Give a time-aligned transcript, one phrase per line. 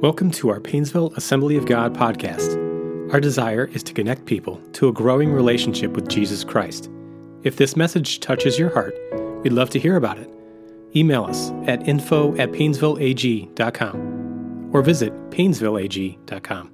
[0.00, 2.56] Welcome to our Painesville Assembly of God podcast.
[3.12, 6.88] Our desire is to connect people to a growing relationship with Jesus Christ.
[7.42, 8.94] If this message touches your heart,
[9.42, 10.30] we'd love to hear about it.
[10.96, 16.70] Email us at info at painesvilleag.com or visit painesvilleag.com.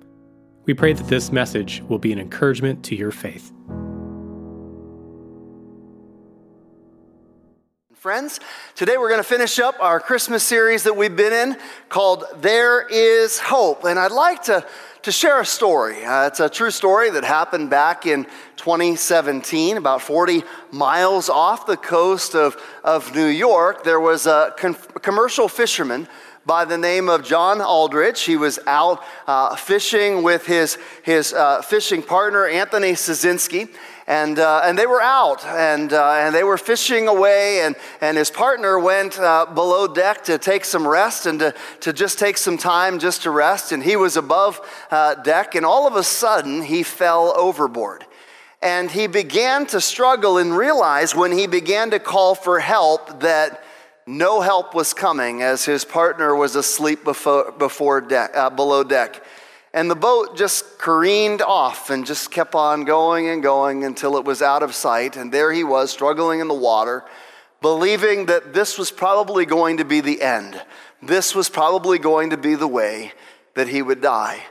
[0.66, 3.50] We pray that this message will be an encouragement to your faith.
[8.06, 8.38] Friends,
[8.76, 11.58] today we're going to finish up our Christmas series that we've been in
[11.88, 13.82] called There Is Hope.
[13.82, 14.64] And I'd like to,
[15.02, 16.04] to share a story.
[16.04, 18.22] Uh, it's a true story that happened back in
[18.58, 23.82] 2017, about 40 miles off the coast of, of New York.
[23.82, 26.06] There was a con- commercial fisherman
[26.44, 28.22] by the name of John Aldridge.
[28.22, 33.68] He was out uh, fishing with his, his uh, fishing partner, Anthony Sosinski
[34.06, 38.16] and, uh, and they were out and, uh, and they were fishing away and, and
[38.16, 42.38] his partner went uh, below deck to take some rest and to, to just take
[42.38, 46.04] some time just to rest and he was above uh, deck and all of a
[46.04, 48.04] sudden he fell overboard.
[48.62, 53.62] And he began to struggle and realize when he began to call for help that
[54.06, 59.20] no help was coming as his partner was asleep before, before deck, uh, below deck
[59.72, 64.24] and the boat just careened off and just kept on going and going until it
[64.24, 65.16] was out of sight.
[65.16, 67.04] And there he was, struggling in the water,
[67.60, 70.62] believing that this was probably going to be the end.
[71.02, 73.12] This was probably going to be the way
[73.54, 74.42] that he would die.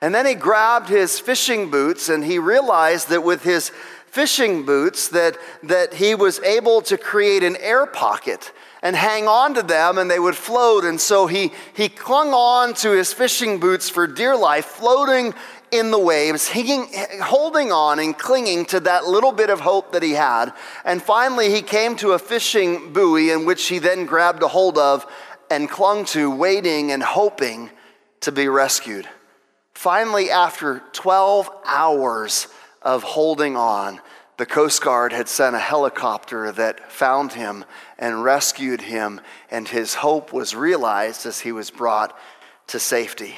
[0.00, 3.70] And then he grabbed his fishing boots and he realized that with his
[4.06, 8.52] fishing boots that, that he was able to create an air pocket
[8.84, 10.84] and hang on to them and they would float.
[10.84, 15.34] And so he, he clung on to his fishing boots for dear life, floating
[15.72, 16.86] in the waves, hanging,
[17.20, 20.52] holding on and clinging to that little bit of hope that he had.
[20.84, 24.76] And finally, he came to a fishing buoy in which he then grabbed a hold
[24.76, 25.10] of
[25.50, 27.70] and clung to, waiting and hoping
[28.20, 29.08] to be rescued.
[29.72, 32.48] Finally, after 12 hours
[32.82, 33.98] of holding on,
[34.36, 37.64] the Coast Guard had sent a helicopter that found him
[37.98, 42.16] and rescued him, and his hope was realized as he was brought
[42.68, 43.36] to safety.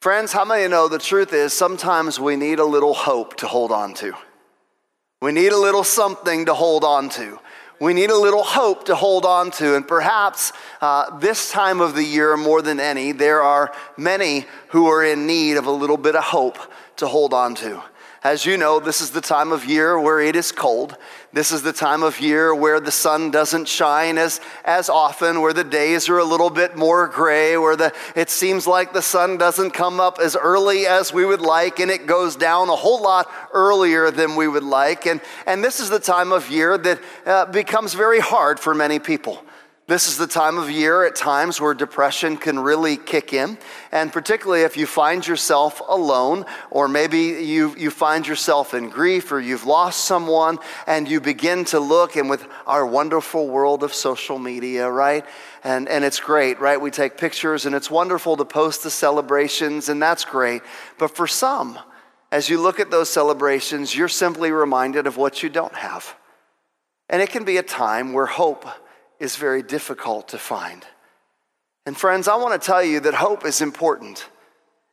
[0.00, 3.70] Friends, how many know the truth is sometimes we need a little hope to hold
[3.70, 4.14] on to?
[5.20, 7.38] We need a little something to hold on to.
[7.78, 9.76] We need a little hope to hold on to.
[9.76, 14.86] And perhaps uh, this time of the year, more than any, there are many who
[14.86, 16.58] are in need of a little bit of hope
[16.96, 17.82] to hold on to.
[18.22, 20.94] As you know, this is the time of year where it is cold.
[21.32, 25.54] This is the time of year where the sun doesn't shine as, as often, where
[25.54, 29.38] the days are a little bit more gray, where the, it seems like the sun
[29.38, 33.00] doesn't come up as early as we would like, and it goes down a whole
[33.00, 35.06] lot earlier than we would like.
[35.06, 38.98] And, and this is the time of year that uh, becomes very hard for many
[38.98, 39.42] people.
[39.90, 43.58] This is the time of year at times where depression can really kick in.
[43.90, 49.32] And particularly if you find yourself alone, or maybe you, you find yourself in grief,
[49.32, 53.92] or you've lost someone, and you begin to look, and with our wonderful world of
[53.92, 55.24] social media, right?
[55.64, 56.80] And, and it's great, right?
[56.80, 60.62] We take pictures, and it's wonderful to post the celebrations, and that's great.
[61.00, 61.76] But for some,
[62.30, 66.14] as you look at those celebrations, you're simply reminded of what you don't have.
[67.08, 68.68] And it can be a time where hope
[69.20, 70.84] is very difficult to find.
[71.86, 74.28] And friends, I want to tell you that hope is important.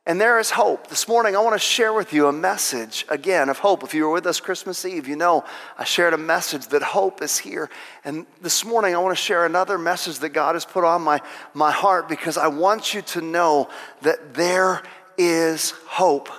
[0.06, 0.86] And there is hope.
[0.86, 3.82] This morning, I want to share with you a message again of hope.
[3.82, 5.44] If you were with us Christmas Eve, you know
[5.76, 7.68] I shared a message that hope is here.
[8.06, 11.20] And this morning, I want to share another message that God has put on my,
[11.52, 13.68] my heart because I want you to know
[14.00, 14.82] that there
[15.18, 16.30] is hope.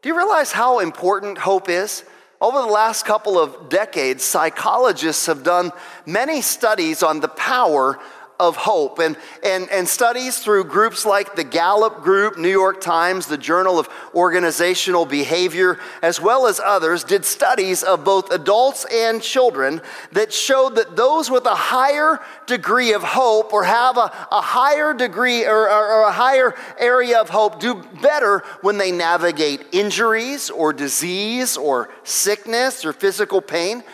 [0.00, 2.04] Do you realize how important hope is?
[2.40, 5.72] Over the last couple of decades, psychologists have done
[6.06, 7.98] many studies on the power
[8.40, 8.98] of hope.
[8.98, 13.78] And, and, and studies through groups like the Gallup Group, New York Times, the Journal
[13.78, 20.32] of Organizational Behavior, as well as others, did studies of both adults and children that
[20.32, 25.44] showed that those with a higher degree of hope or have a, a higher degree
[25.44, 30.72] or, or, or a higher area of hope do better when they navigate injuries or
[30.72, 33.84] disease or sickness or physical pain.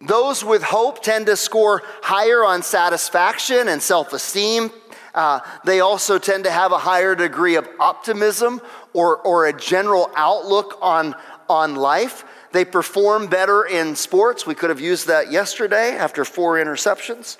[0.00, 4.70] Those with hope tend to score higher on satisfaction and self esteem.
[5.14, 8.60] Uh, they also tend to have a higher degree of optimism
[8.92, 11.14] or, or a general outlook on,
[11.48, 12.24] on life.
[12.52, 14.46] They perform better in sports.
[14.46, 17.36] We could have used that yesterday after four interceptions.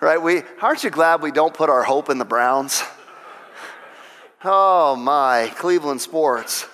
[0.00, 0.20] right?
[0.20, 2.82] We, aren't you glad we don't put our hope in the Browns?
[4.42, 6.66] Oh my, Cleveland sports.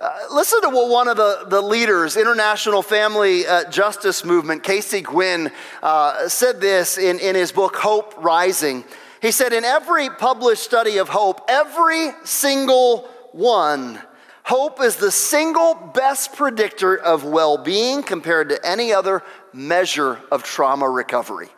[0.00, 5.02] Uh, listen to what one of the, the leaders, International Family uh, Justice Movement, Casey
[5.02, 5.52] Gwinn,
[5.82, 8.84] uh, said this in, in his book, Hope Rising.
[9.20, 14.00] He said, in every published study of hope, every single one,
[14.42, 20.42] hope is the single best predictor of well being compared to any other measure of
[20.42, 21.50] trauma recovery.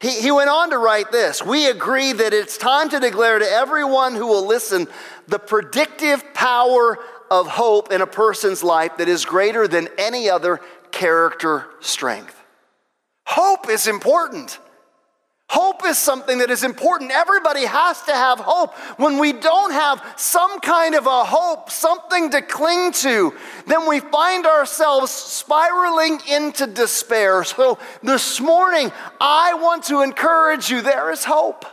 [0.00, 3.46] He, he went on to write this We agree that it's time to declare to
[3.46, 4.86] everyone who will listen
[5.28, 6.98] the predictive power
[7.40, 10.60] of hope in a person's life that is greater than any other
[10.90, 12.40] character strength.
[13.26, 14.58] Hope is important.
[15.48, 17.10] Hope is something that is important.
[17.10, 18.74] Everybody has to have hope.
[18.98, 23.34] When we don't have some kind of a hope, something to cling to,
[23.66, 27.44] then we find ourselves spiraling into despair.
[27.44, 28.90] So this morning,
[29.20, 31.66] I want to encourage you there is hope.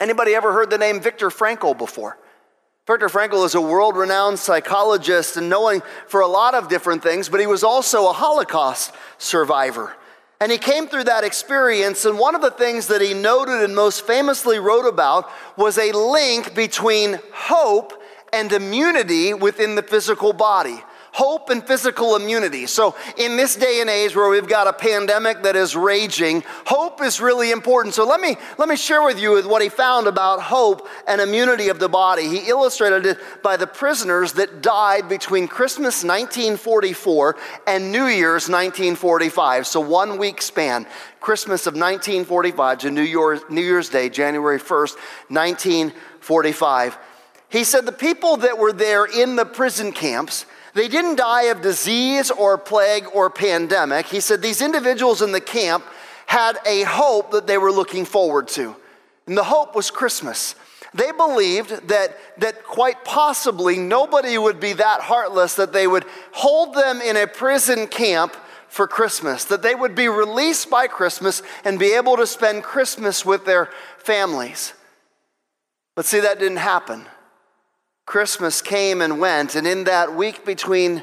[0.00, 2.18] Anybody ever heard the name Viktor Frankl before?
[2.84, 7.28] Viktor Frankl is a world renowned psychologist and knowing for a lot of different things,
[7.28, 9.94] but he was also a Holocaust survivor.
[10.40, 13.76] And he came through that experience, and one of the things that he noted and
[13.76, 17.92] most famously wrote about was a link between hope
[18.32, 22.66] and immunity within the physical body hope and physical immunity.
[22.66, 27.02] So, in this day and age where we've got a pandemic that is raging, hope
[27.02, 27.94] is really important.
[27.94, 31.68] So, let me, let me share with you what he found about hope and immunity
[31.68, 32.26] of the body.
[32.28, 37.36] He illustrated it by the prisoners that died between Christmas 1944
[37.66, 39.66] and New Year's 1945.
[39.66, 40.86] So, one week span.
[41.20, 44.96] Christmas of 1945 to New Year's, New Year's Day, January 1st,
[45.28, 46.98] 1945.
[47.48, 51.60] He said the people that were there in the prison camps, they didn't die of
[51.60, 54.06] disease or plague or pandemic.
[54.06, 55.84] He said these individuals in the camp
[56.26, 58.74] had a hope that they were looking forward to.
[59.26, 60.54] And the hope was Christmas.
[60.94, 66.74] They believed that, that quite possibly nobody would be that heartless that they would hold
[66.74, 68.36] them in a prison camp
[68.68, 73.24] for Christmas, that they would be released by Christmas and be able to spend Christmas
[73.24, 74.72] with their families.
[75.94, 77.04] But see, that didn't happen.
[78.06, 81.02] Christmas came and went, and in that week between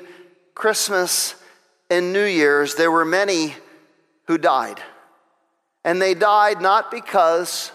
[0.54, 1.36] Christmas
[1.90, 3.56] and New Year's, there were many
[4.28, 4.80] who died.
[5.84, 7.72] And they died not because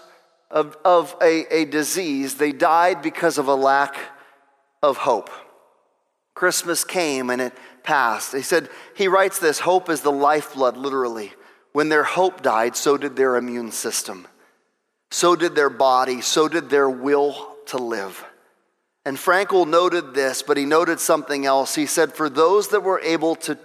[0.51, 3.97] of, of a, a disease, they died because of a lack
[4.81, 5.29] of hope.
[6.35, 8.33] Christmas came and it passed.
[8.33, 11.33] He said, he writes this hope is the lifeblood, literally.
[11.71, 14.27] When their hope died, so did their immune system,
[15.11, 18.23] so did their body, so did their will to live.
[19.05, 21.75] And Frankl noted this, but he noted something else.
[21.75, 23.57] He said, For those that were able to,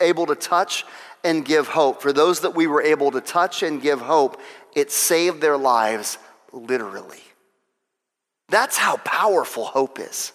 [0.00, 0.84] able to touch
[1.22, 4.40] and give hope, for those that we were able to touch and give hope,
[4.74, 6.18] it saved their lives
[6.52, 7.22] literally.
[8.48, 10.32] That's how powerful hope is.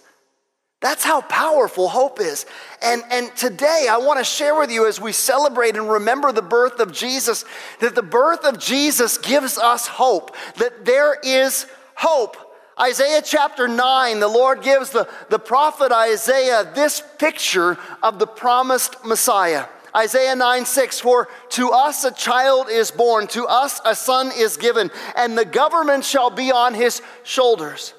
[0.84, 2.46] That's how powerful hope is.
[2.82, 6.42] And, and today I want to share with you as we celebrate and remember the
[6.42, 7.46] birth of Jesus
[7.80, 12.36] that the birth of Jesus gives us hope, that there is hope.
[12.80, 19.06] Isaiah chapter 9, the Lord gives the, the prophet Isaiah this picture of the promised
[19.06, 19.66] Messiah.
[19.96, 24.58] Isaiah 9 6, for to us a child is born, to us a son is
[24.58, 27.94] given, and the government shall be on his shoulders.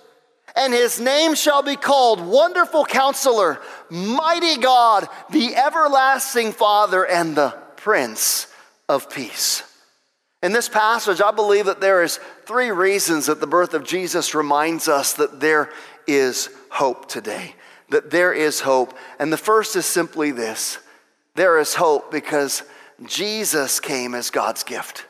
[0.57, 3.61] And his name shall be called Wonderful Counselor,
[3.91, 8.49] Mighty God, the Everlasting Father, and the Prince
[8.89, 9.63] of Peace.
[10.45, 14.35] In this passage, I believe that there is three reasons that the birth of Jesus
[14.35, 15.73] reminds us that there
[16.07, 17.55] is hope today.
[17.89, 18.95] That there is hope.
[19.19, 20.79] And the first is simply this
[21.35, 22.63] there is hope because
[23.07, 25.07] Jesus came as God's gift.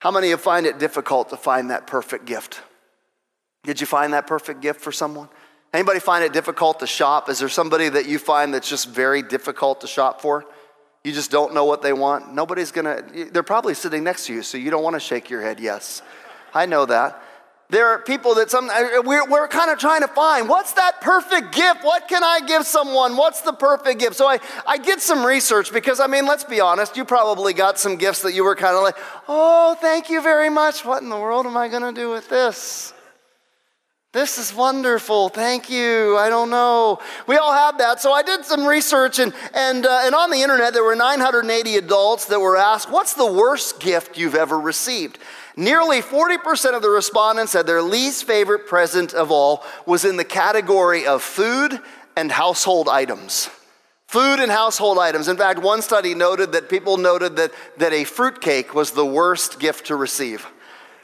[0.00, 2.60] How many of you find it difficult to find that perfect gift?
[3.62, 5.28] Did you find that perfect gift for someone?
[5.72, 7.28] Anybody find it difficult to shop?
[7.28, 10.44] Is there somebody that you find that's just very difficult to shop for?
[11.02, 12.34] You just don't know what they want.
[12.34, 13.02] Nobody's gonna,
[13.32, 16.02] they're probably sitting next to you, so you don't wanna shake your head yes.
[16.52, 17.22] I know that.
[17.70, 21.00] There are people that some, uh, we're, we're kind of trying to find what's that
[21.00, 21.84] perfect gift?
[21.84, 23.16] What can I give someone?
[23.16, 24.16] What's the perfect gift?
[24.16, 27.78] So I, I did some research because, I mean, let's be honest, you probably got
[27.78, 28.96] some gifts that you were kind of like,
[29.28, 30.84] oh, thank you very much.
[30.84, 32.92] What in the world am I going to do with this?
[34.12, 35.28] This is wonderful.
[35.28, 36.16] Thank you.
[36.18, 36.98] I don't know.
[37.28, 38.00] We all have that.
[38.00, 41.76] So I did some research, and, and, uh, and on the internet, there were 980
[41.76, 45.18] adults that were asked, What's the worst gift you've ever received?
[45.56, 50.24] Nearly 40% of the respondents said their least favorite present of all was in the
[50.24, 51.78] category of food
[52.16, 53.48] and household items.
[54.08, 55.28] Food and household items.
[55.28, 59.60] In fact, one study noted that people noted that, that a fruitcake was the worst
[59.60, 60.48] gift to receive.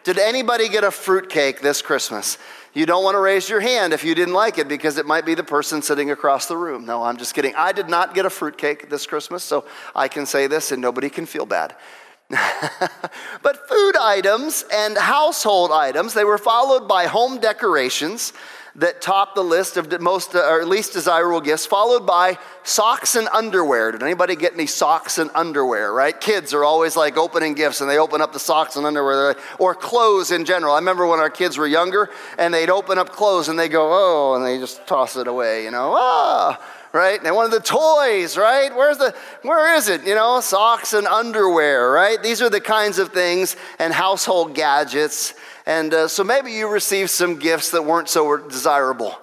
[0.03, 2.39] Did anybody get a fruitcake this Christmas?
[2.77, 5.25] You don't want to raise your hand if you didn't like it because it might
[5.25, 6.85] be the person sitting across the room.
[6.85, 7.55] No, I'm just kidding.
[7.57, 9.65] I did not get a fruitcake this Christmas, so
[9.95, 11.75] I can say this and nobody can feel bad.
[12.29, 18.35] but food items and household items, they were followed by home decorations
[18.77, 23.15] that topped the list of the most uh, or least desirable gifts, followed by socks
[23.15, 23.91] and underwear.
[23.93, 26.19] Did anybody get any socks and underwear, right?
[26.19, 29.75] Kids are always like opening gifts and they open up the socks and underwear or
[29.75, 30.75] clothes in general.
[30.75, 33.89] I remember when our kids were younger and they'd open up clothes and they go,
[33.91, 36.61] oh, and they just toss it away, you know, ah
[36.97, 37.23] right?
[37.23, 38.75] And one of the toys, right?
[38.75, 40.07] Where's the, where is it?
[40.07, 42.21] You know, socks and underwear, right?
[42.23, 45.35] These are the kinds of things and household gadgets.
[45.67, 49.15] And uh, so maybe you received some gifts that weren't so desirable.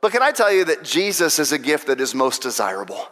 [0.00, 3.06] But can I tell you that Jesus is a gift that is most desirable?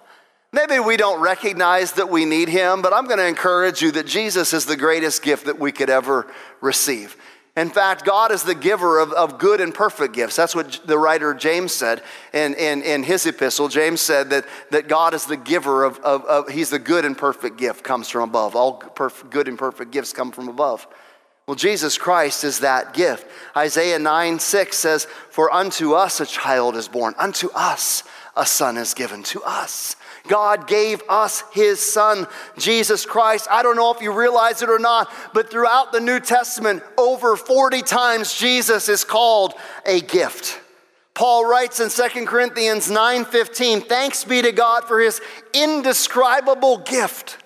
[0.52, 4.06] Maybe we don't recognize that we need him, but I'm going to encourage you that
[4.06, 6.26] Jesus is the greatest gift that we could ever
[6.60, 7.16] receive.
[7.58, 10.36] In fact, God is the giver of, of good and perfect gifts.
[10.36, 13.66] That's what the writer James said in, in, in his epistle.
[13.66, 17.18] James said that, that God is the giver of, of, of, he's the good and
[17.18, 18.54] perfect gift comes from above.
[18.54, 20.86] All perf- good and perfect gifts come from above.
[21.48, 23.26] Well, Jesus Christ is that gift.
[23.56, 28.04] Isaiah 9 6 says, For unto us a child is born, unto us
[28.36, 29.96] a son is given, to us.
[30.26, 32.26] God gave us his son,
[32.58, 33.46] Jesus Christ.
[33.50, 37.36] I don't know if you realize it or not, but throughout the New Testament, over
[37.36, 39.54] 40 times Jesus is called
[39.86, 40.60] a gift.
[41.14, 45.20] Paul writes in 2 Corinthians 9:15, "Thanks be to God for his
[45.52, 47.38] indescribable gift."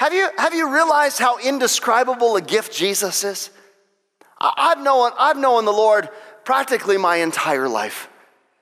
[0.00, 3.50] Have you, have you realized how indescribable a gift Jesus is?
[4.40, 6.08] I've known, I've known the Lord
[6.44, 8.08] practically my entire life.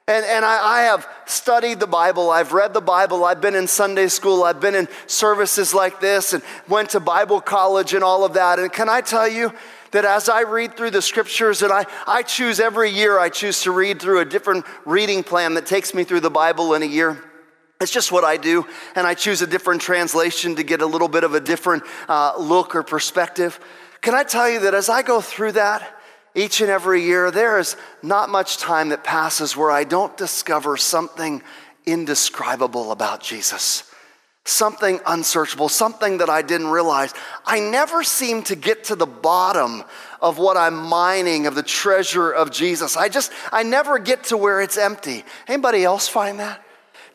[0.08, 2.30] And, and I, I, have studied the Bible.
[2.30, 3.26] I've read the Bible.
[3.26, 4.42] I've been in Sunday school.
[4.42, 8.58] I've been in services like this and went to Bible college and all of that.
[8.58, 9.52] And can I tell you
[9.90, 13.60] that as I read through the scriptures, and I, I choose every year, I choose
[13.64, 16.86] to read through a different reading plan that takes me through the Bible in a
[16.86, 17.22] year.
[17.78, 21.08] It's just what I do, and I choose a different translation to get a little
[21.08, 23.60] bit of a different uh, look or perspective.
[24.00, 25.97] Can I tell you that as I go through that,
[26.34, 30.76] each and every year, there is not much time that passes where I don't discover
[30.76, 31.42] something
[31.86, 33.84] indescribable about Jesus.
[34.44, 37.12] Something unsearchable, something that I didn't realize.
[37.44, 39.84] I never seem to get to the bottom
[40.22, 42.96] of what I'm mining of the treasure of Jesus.
[42.96, 45.24] I just, I never get to where it's empty.
[45.48, 46.64] Anybody else find that?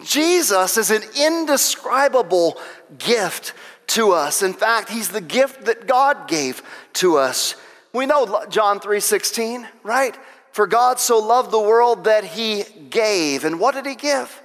[0.04, 2.60] Jesus is an indescribable
[2.98, 3.54] gift
[3.88, 4.42] to us.
[4.42, 6.62] In fact, he's the gift that God gave
[6.94, 7.56] to us.
[7.94, 10.18] We know John 3:16, right?
[10.52, 13.46] For God so loved the world that he gave.
[13.46, 14.42] And what did he give?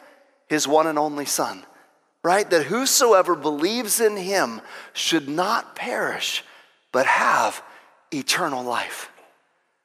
[0.46, 1.64] His one and only son.
[2.22, 2.48] Right?
[2.50, 4.60] That whosoever believes in him
[4.92, 6.44] should not perish,
[6.92, 7.62] but have
[8.12, 9.10] eternal life.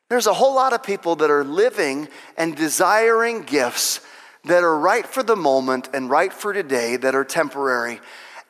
[0.10, 4.01] There's a whole lot of people that are living and desiring gifts
[4.46, 8.01] that are right for the moment and right for today that are temporary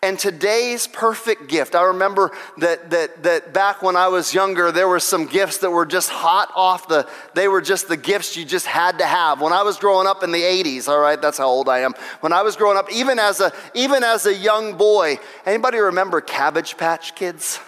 [0.03, 1.75] and today's perfect gift.
[1.75, 5.71] I remember that, that, that back when I was younger, there were some gifts that
[5.71, 9.39] were just hot off the, they were just the gifts you just had to have.
[9.39, 11.93] When I was growing up in the 80s, all right, that's how old I am.
[12.19, 16.19] When I was growing up, even as a, even as a young boy, anybody remember
[16.19, 17.61] Cabbage Patch Kids?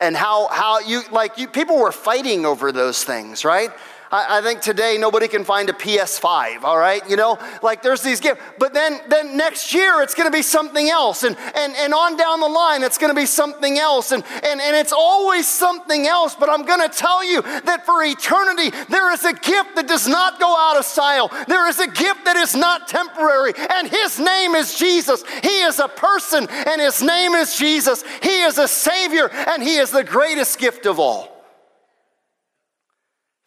[0.00, 3.70] And how, how you, like, you, people were fighting over those things, right?
[4.10, 7.02] I, I, think today nobody can find a PS5, all right?
[7.08, 8.40] You know, like there's these gifts.
[8.58, 11.24] But then, then next year it's to be something else.
[11.24, 14.12] And, and, and on down the line it's to be something else.
[14.12, 16.34] And, and, and it's always something else.
[16.34, 20.40] But I'm to tell you that for eternity, there is a gift that does not
[20.40, 21.30] go out of style.
[21.46, 23.52] There is a gift that is not temporary.
[23.70, 25.22] And his name is Jesus.
[25.42, 28.04] He is a person and his name is Jesus.
[28.22, 31.37] He is a Savior and he is the greatest gift of all.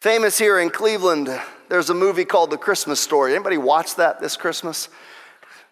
[0.02, 1.28] Famous here in Cleveland,
[1.68, 3.36] there's a movie called The Christmas Story.
[3.36, 4.88] Anybody watch that this Christmas?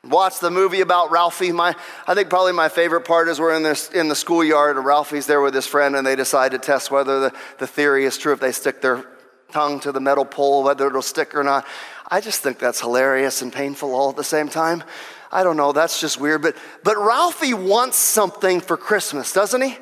[0.05, 1.51] Watch the movie about Ralphie.
[1.51, 1.75] My,
[2.07, 5.27] I think probably my favorite part is we're in, this, in the schoolyard and Ralphie's
[5.27, 8.33] there with his friend and they decide to test whether the, the theory is true
[8.33, 9.05] if they stick their
[9.51, 11.67] tongue to the metal pole, whether it'll stick or not.
[12.07, 14.85] I just think that's hilarious and painful all at the same time.
[15.33, 16.41] I don't know, that's just weird.
[16.43, 19.77] But, but Ralphie wants something for Christmas, doesn't he?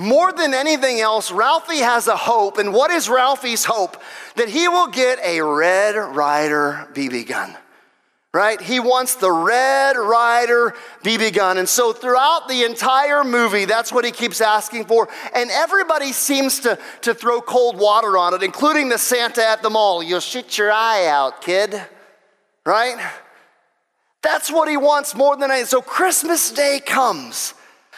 [0.00, 2.56] More than anything else, Ralphie has a hope.
[2.56, 4.00] And what is Ralphie's hope?
[4.36, 7.54] That he will get a Red Ryder BB gun.
[8.32, 8.58] Right?
[8.58, 11.58] He wants the Red Ryder BB gun.
[11.58, 15.06] And so throughout the entire movie, that's what he keeps asking for.
[15.34, 19.68] And everybody seems to, to throw cold water on it, including the Santa at the
[19.68, 20.02] mall.
[20.02, 21.78] You'll shoot your eye out, kid.
[22.64, 22.96] Right?
[24.22, 25.66] That's what he wants more than anything.
[25.66, 27.52] So Christmas Day comes.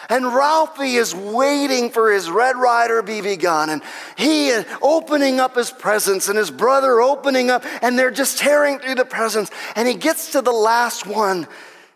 [0.09, 3.83] And Ralphie is waiting for his Red Ryder BB gun, and
[4.17, 8.79] he is opening up his presents, and his brother opening up, and they're just tearing
[8.79, 9.51] through the presents.
[9.77, 11.47] And he gets to the last one,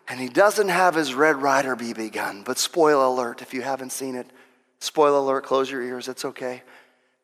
[0.09, 2.43] and he doesn't have his Red Ryder BB gun.
[2.43, 4.27] But spoiler alert, if you haven't seen it,
[4.79, 6.63] spoiler alert, close your ears, it's okay.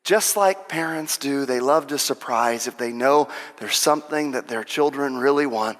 [0.03, 4.63] Just like parents do, they love to surprise if they know there's something that their
[4.63, 5.77] children really want,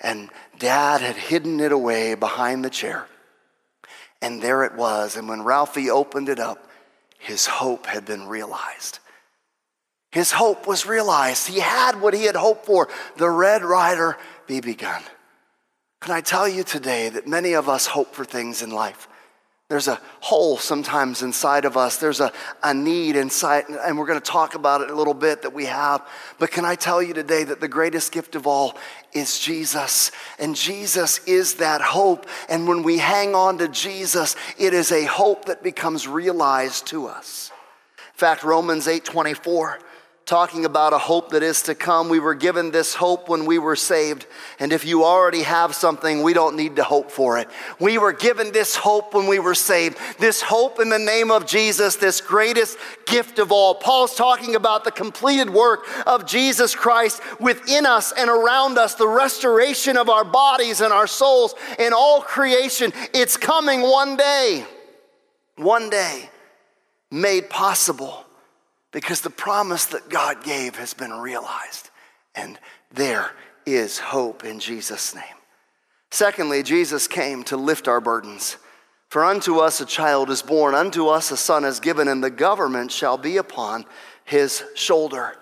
[0.00, 3.06] and dad had hidden it away behind the chair.
[4.22, 5.16] And there it was.
[5.16, 6.68] And when Ralphie opened it up,
[7.18, 8.98] his hope had been realized.
[10.10, 11.48] His hope was realized.
[11.48, 14.16] He had what he had hoped for the Red Ryder
[14.48, 15.02] BB gun.
[16.00, 19.08] Can I tell you today that many of us hope for things in life?
[19.68, 21.96] There's a hole sometimes inside of us.
[21.96, 22.32] There's a,
[22.62, 25.64] a need inside, and we're going to talk about it a little bit that we
[25.64, 26.06] have.
[26.38, 28.76] But can I tell you today that the greatest gift of all
[29.12, 30.12] is Jesus?
[30.38, 32.28] And Jesus is that hope.
[32.48, 37.08] And when we hang on to Jesus, it is a hope that becomes realized to
[37.08, 37.50] us.
[37.98, 39.80] In fact, Romans 8 24
[40.26, 42.08] talking about a hope that is to come.
[42.08, 44.26] We were given this hope when we were saved.
[44.58, 47.48] And if you already have something, we don't need to hope for it.
[47.78, 49.98] We were given this hope when we were saved.
[50.18, 53.76] This hope in the name of Jesus, this greatest gift of all.
[53.76, 59.06] Paul's talking about the completed work of Jesus Christ within us and around us, the
[59.06, 62.92] restoration of our bodies and our souls and all creation.
[63.14, 64.64] It's coming one day.
[65.54, 66.30] One day
[67.12, 68.25] made possible
[68.96, 71.90] because the promise that God gave has been realized.
[72.34, 72.58] And
[72.90, 73.32] there
[73.66, 75.22] is hope in Jesus' name.
[76.10, 78.56] Secondly, Jesus came to lift our burdens.
[79.10, 82.30] For unto us a child is born, unto us a son is given, and the
[82.30, 83.84] government shall be upon
[84.24, 85.36] his shoulder.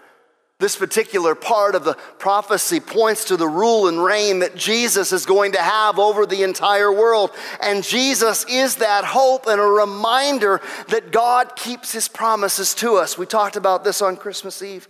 [0.65, 5.27] This particular part of the prophecy points to the rule and reign that Jesus is
[5.27, 7.33] going to have over the entire world.
[7.61, 13.19] And Jesus is that hope and a reminder that God keeps his promises to us.
[13.19, 14.89] We talked about this on Christmas Eve.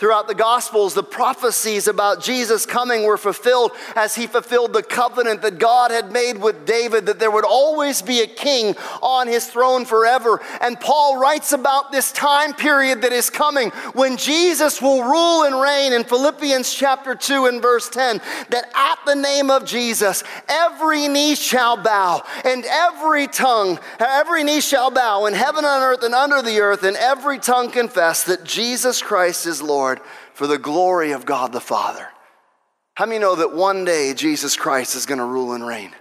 [0.00, 5.42] Throughout the Gospels, the prophecies about Jesus coming were fulfilled as he fulfilled the covenant
[5.42, 9.46] that God had made with David, that there would always be a king on his
[9.46, 10.40] throne forever.
[10.62, 15.60] And Paul writes about this time period that is coming when Jesus will rule and
[15.60, 21.08] reign in Philippians chapter 2 and verse 10 that at the name of Jesus, every
[21.08, 26.14] knee shall bow and every tongue, every knee shall bow in heaven and earth and
[26.14, 30.00] under the earth, and every tongue confess that Jesus Christ is Lord Lord
[30.34, 32.06] for the glory of God the Father.
[32.94, 35.92] How many know that one day Jesus Christ is going to rule and reign?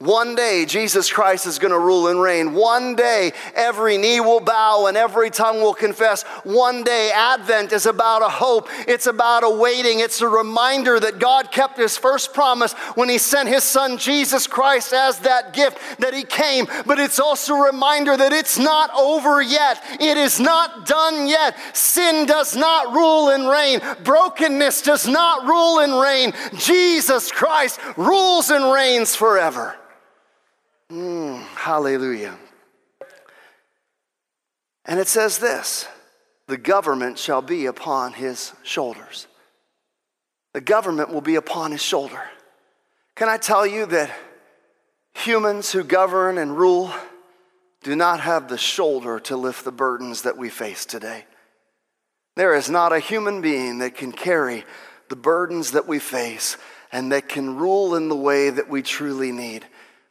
[0.00, 2.54] One day, Jesus Christ is going to rule and reign.
[2.54, 6.22] One day, every knee will bow and every tongue will confess.
[6.42, 8.70] One day, Advent is about a hope.
[8.88, 10.00] It's about a waiting.
[10.00, 14.46] It's a reminder that God kept his first promise when he sent his son Jesus
[14.46, 16.66] Christ as that gift that he came.
[16.86, 19.84] But it's also a reminder that it's not over yet.
[20.00, 21.58] It is not done yet.
[21.76, 23.82] Sin does not rule and reign.
[24.02, 26.32] Brokenness does not rule and reign.
[26.56, 29.76] Jesus Christ rules and reigns forever.
[30.90, 32.36] Mm, hallelujah.
[34.84, 35.86] And it says this
[36.48, 39.28] the government shall be upon his shoulders.
[40.52, 42.20] The government will be upon his shoulder.
[43.14, 44.10] Can I tell you that
[45.14, 46.92] humans who govern and rule
[47.84, 51.24] do not have the shoulder to lift the burdens that we face today?
[52.34, 54.64] There is not a human being that can carry
[55.08, 56.56] the burdens that we face
[56.90, 59.64] and that can rule in the way that we truly need.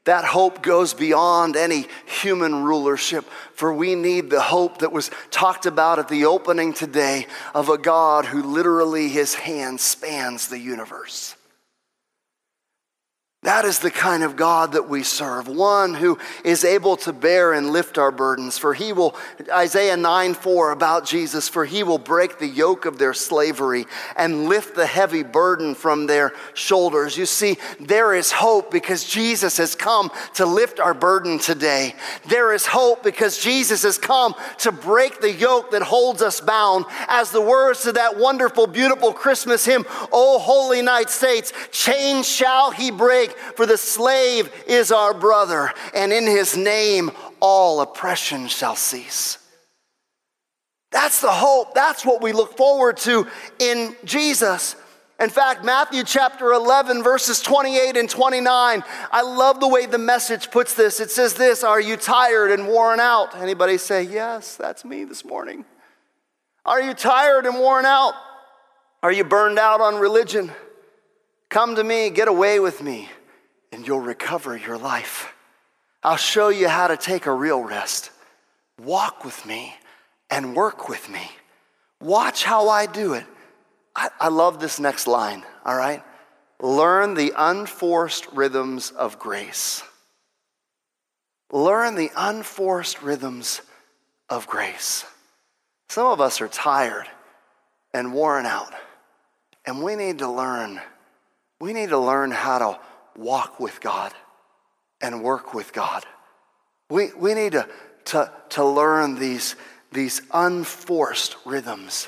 [0.06, 1.88] That hope goes beyond any
[2.22, 7.28] human rulership, for we need the hope that was talked about at the opening today
[7.54, 11.36] of a God who literally his hand spans the universe.
[13.44, 17.54] That is the kind of God that we serve, one who is able to bear
[17.54, 18.58] and lift our burdens.
[18.58, 19.16] For he will,
[19.50, 23.86] Isaiah 9 4 about Jesus, for he will break the yoke of their slavery
[24.18, 27.16] and lift the heavy burden from their shoulders.
[27.16, 31.96] You see, there is hope because Jesus has come to lift our burden today.
[32.28, 36.84] There is hope because Jesus has come to break the yoke that holds us bound.
[37.08, 42.72] As the words to that wonderful, beautiful Christmas hymn, O Holy Night states, chains shall
[42.72, 48.76] he break for the slave is our brother, and in his name all oppression shall
[48.76, 49.38] cease.
[50.92, 51.74] That's the hope.
[51.76, 53.28] That's what we look forward to
[53.60, 54.76] in Jesus.
[55.20, 60.50] In fact, Matthew chapter 11, verses 28 and 29, I love the way the message
[60.50, 61.00] puts this.
[61.02, 63.36] It says this, are you tired and worn out?
[63.36, 65.66] Anybody say, yes, that's me this morning.
[66.66, 68.14] Are you tired and worn out?
[69.04, 70.52] Are you burned out on religion?
[71.50, 73.10] Come to me, get away with me
[73.80, 75.34] and you'll recover your life.
[76.04, 78.12] I'll show you how to take a real rest.
[78.84, 79.74] Walk with me
[80.30, 81.32] and work with me.
[82.02, 83.26] Watch how I do it.
[83.96, 86.04] I, I love this next line, all right?
[86.62, 89.82] learn the unforced rhythms of grace.
[91.52, 93.62] Learn the unforced rhythms
[94.30, 95.06] of grace.
[95.88, 97.08] Some of us are tired
[97.94, 98.74] and worn out,
[99.66, 100.82] and we need to learn.
[101.62, 102.80] We need to learn how to
[103.20, 104.14] walk with God
[105.02, 106.06] and work with God.
[106.90, 107.68] We, we need to,
[108.06, 109.56] to, to learn these,
[109.92, 112.08] these unforced rhythms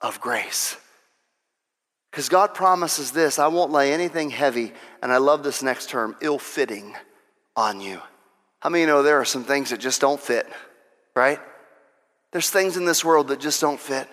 [0.00, 0.76] of grace.
[2.10, 6.16] Because God promises this I won't lay anything heavy, and I love this next term,
[6.22, 6.94] ill fitting,
[7.56, 8.00] on you.
[8.60, 10.46] How many you know there are some things that just don't fit,
[11.14, 11.40] right?
[12.32, 14.08] There's things in this world that just don't fit.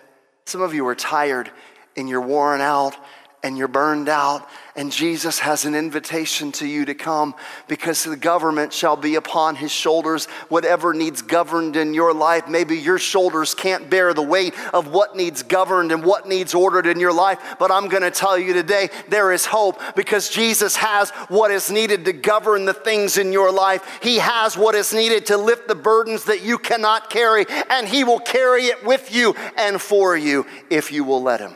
[0.46, 1.52] Some of you are tired
[1.96, 2.96] and you're worn out
[3.43, 7.36] and you're burned out, and Jesus has an invitation to you to come
[7.67, 10.25] because the government shall be upon his shoulders.
[10.49, 15.15] Whatever needs governed in your life, maybe your shoulders can't bear the weight of what
[15.15, 17.55] needs governed and what needs ordered in your life.
[17.59, 21.69] But I'm going to tell you today there is hope because Jesus has what is
[21.69, 23.99] needed to govern the things in your life.
[24.01, 28.03] He has what is needed to lift the burdens that you cannot carry, and he
[28.03, 31.53] will carry it with you and for you if you will let him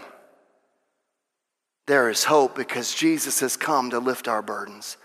[1.87, 4.97] there is hope because Jesus has come to lift our burdens.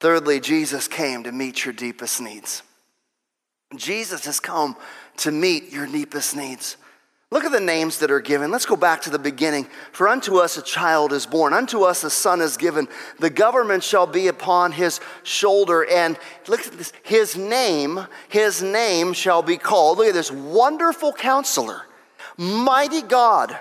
[0.00, 2.62] Thirdly, Jesus came to meet your deepest needs.
[3.76, 4.76] Jesus has come
[5.18, 6.76] to meet your deepest needs.
[7.30, 8.50] Look at the names that are given.
[8.50, 9.66] Let's go back to the beginning.
[9.92, 12.88] For unto us a child is born, unto us a son is given.
[13.18, 15.84] The government shall be upon his shoulder.
[15.90, 19.98] And look at this his name, his name shall be called.
[19.98, 21.82] Look at this wonderful counselor,
[22.38, 23.58] mighty God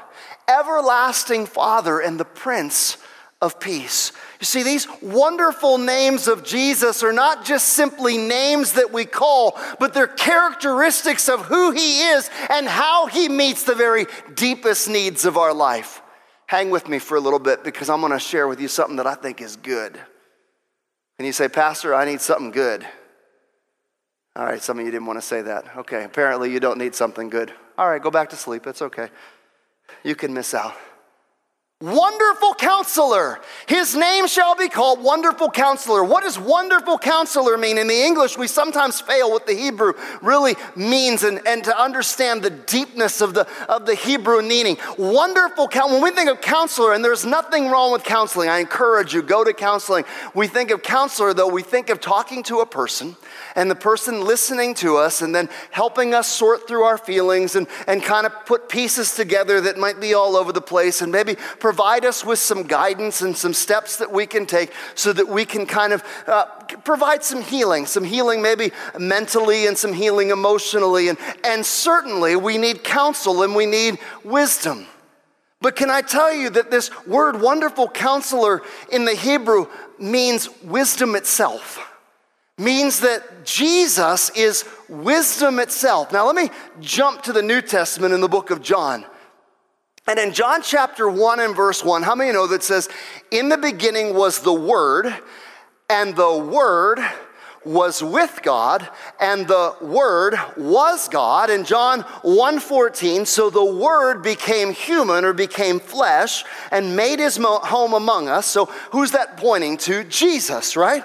[0.47, 2.97] everlasting Father and the Prince
[3.41, 4.11] of Peace.
[4.39, 9.57] You see, these wonderful names of Jesus are not just simply names that we call,
[9.79, 15.25] but they're characteristics of who He is and how He meets the very deepest needs
[15.25, 16.01] of our life.
[16.47, 18.97] Hang with me for a little bit because I'm going to share with you something
[18.97, 19.99] that I think is good.
[21.17, 22.85] And you say, Pastor, I need something good.
[24.35, 25.77] All right, some of you didn't want to say that.
[25.77, 27.53] Okay, apparently you don't need something good.
[27.77, 28.67] All right, go back to sleep.
[28.67, 29.09] It's okay
[30.05, 30.75] you can miss out.
[31.85, 33.39] Wonderful counselor.
[33.67, 36.03] His name shall be called Wonderful Counselor.
[36.03, 37.77] What does Wonderful Counselor mean?
[37.77, 39.93] In the English, we sometimes fail what the Hebrew
[40.23, 44.77] really means and, and to understand the deepness of the, of the Hebrew meaning.
[44.97, 46.01] Wonderful Counselor.
[46.01, 49.43] When we think of counselor, and there's nothing wrong with counseling, I encourage you, go
[49.43, 50.05] to counseling.
[50.33, 53.15] We think of counselor, though, we think of talking to a person
[53.55, 57.67] and the person listening to us and then helping us sort through our feelings and,
[57.85, 61.35] and kind of put pieces together that might be all over the place and maybe
[61.75, 65.43] provide us with some guidance and some steps that we can take so that we
[65.43, 66.45] can kind of uh,
[66.85, 71.09] provide some healing, some healing maybe mentally and some healing emotionally.
[71.09, 74.87] And, and certainly we need counsel and we need wisdom.
[75.59, 79.67] But can I tell you that this word wonderful counselor in the Hebrew
[79.99, 81.91] means wisdom itself?
[82.57, 86.13] means that Jesus is wisdom itself.
[86.13, 89.05] Now, let me jump to the New Testament in the book of John.
[90.07, 92.89] And in John chapter 1 and verse 1, how many know that says,
[93.31, 95.13] In the beginning was the Word,
[95.89, 96.99] and the Word
[97.65, 98.87] was with God,
[99.19, 101.49] and the Word was God.
[101.49, 107.93] In John 1:14, so the Word became human or became flesh and made his home
[107.93, 108.45] among us.
[108.45, 110.03] So who's that pointing to?
[110.03, 111.03] Jesus, right?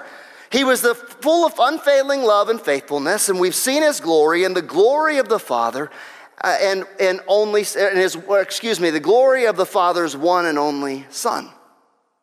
[0.51, 4.55] He was the full of unfailing love and faithfulness, and we've seen his glory and
[4.55, 5.89] the glory of the Father,
[6.43, 10.57] uh, and, and only, and his, excuse me, the glory of the Father's one and
[10.57, 11.49] only Son.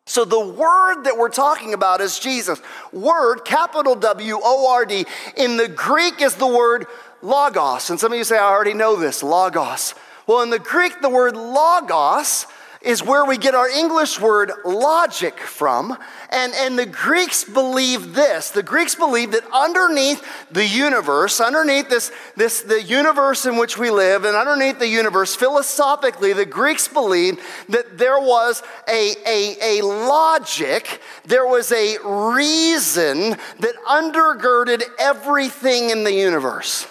[0.06, 2.62] So the word that we're talking about is Jesus.
[2.92, 5.04] Word, capital W O R D,
[5.36, 6.86] in the Greek is the word
[7.20, 7.90] logos.
[7.90, 9.94] And some of you say, I already know this, logos.
[10.26, 12.46] Well, in the Greek, the word logos
[12.80, 15.96] is where we get our English word logic from.
[16.30, 18.50] And, and the Greeks believe this.
[18.50, 23.90] The Greeks believe that underneath the universe, underneath this, this the universe in which we
[23.90, 29.82] live, and underneath the universe, philosophically, the Greeks believed that there was a, a, a
[29.84, 36.86] logic, there was a reason that undergirded everything in the universe.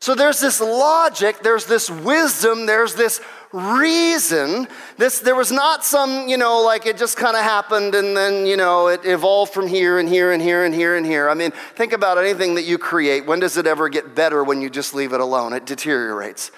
[0.00, 3.20] So there's this logic, there's this wisdom, there's this
[3.52, 4.68] reason.
[4.98, 8.46] This, there was not some, you know, like it just kind of happened and then,
[8.46, 11.28] you know, it evolved from here and here and here and here and here.
[11.28, 13.26] I mean, think about anything that you create.
[13.26, 15.52] When does it ever get better when you just leave it alone?
[15.52, 16.50] It deteriorates.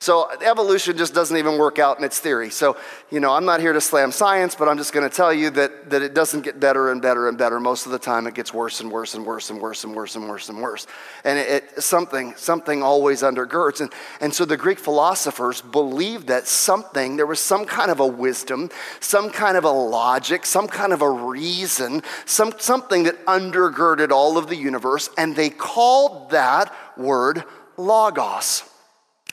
[0.00, 2.50] So evolution just doesn't even work out in its theory.
[2.50, 2.76] So,
[3.10, 5.50] you know, I'm not here to slam science, but I'm just going to tell you
[5.50, 7.58] that, that it doesn't get better and better and better.
[7.58, 10.14] Most of the time, it gets worse and worse and worse and worse and worse
[10.14, 10.86] and worse and worse.
[11.24, 13.80] And it, it something, something always undergirds.
[13.80, 18.06] And, and so the Greek philosophers believed that something, there was some kind of a
[18.06, 24.12] wisdom, some kind of a logic, some kind of a reason, some, something that undergirded
[24.12, 27.42] all of the universe, and they called that word
[27.76, 28.62] logos.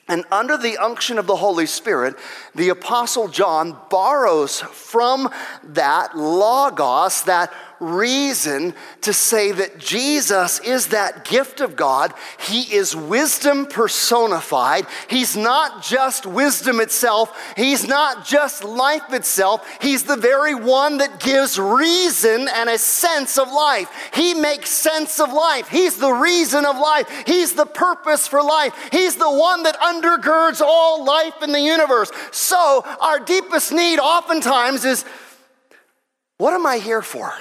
[0.08, 2.16] And under the unction of the Holy Spirit,
[2.54, 5.30] the Apostle John borrows from
[5.64, 12.14] that logos, that reason to say that Jesus is that gift of God.
[12.40, 14.86] He is wisdom personified.
[15.10, 19.68] He's not just wisdom itself, He's not just life itself.
[19.82, 23.90] He's the very one that gives reason and a sense of life.
[24.14, 25.68] He makes sense of life.
[25.68, 27.10] He's the reason of life.
[27.26, 28.74] He's the purpose for life.
[28.92, 32.12] He's the one that undergirds all life in the universe.
[32.32, 35.06] So, our deepest need oftentimes is
[36.38, 37.34] what am I here for?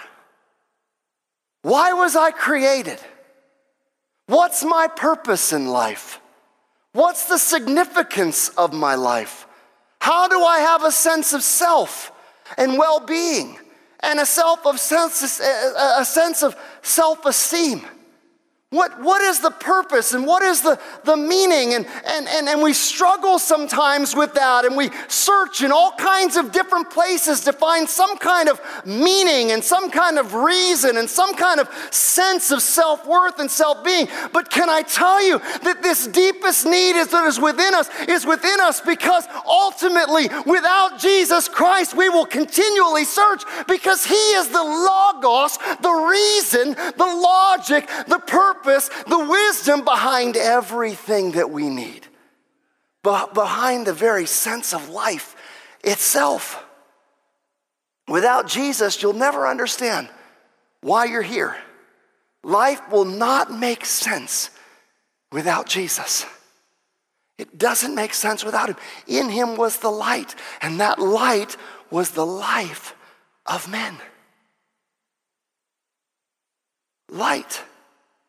[1.64, 3.00] Why was I created?
[4.26, 6.20] What's my purpose in life?
[6.92, 9.46] What's the significance of my life?
[9.98, 12.12] How do I have a sense of self
[12.58, 13.58] and well being
[14.00, 17.86] and a, self of sense, a sense of self esteem?
[18.74, 21.74] What, what is the purpose and what is the, the meaning?
[21.74, 26.36] And, and, and, and we struggle sometimes with that and we search in all kinds
[26.36, 31.08] of different places to find some kind of meaning and some kind of reason and
[31.08, 34.08] some kind of sense of self worth and self being.
[34.32, 38.26] But can I tell you that this deepest need is that is within us is
[38.26, 44.64] within us because ultimately without Jesus Christ we will continually search because He is the
[44.64, 52.06] Logos, the reason, the logic, the purpose purpose, the wisdom behind everything that we need,
[53.02, 55.36] behind the very sense of life
[55.82, 56.64] itself.
[58.08, 60.08] Without Jesus, you'll never understand
[60.80, 61.56] why you're here.
[62.42, 64.50] Life will not make sense
[65.32, 66.26] without Jesus.
[67.38, 68.76] It doesn't make sense without him.
[69.06, 71.56] In him was the light, and that light
[71.90, 72.94] was the life
[73.46, 73.96] of men.
[77.08, 77.62] Light.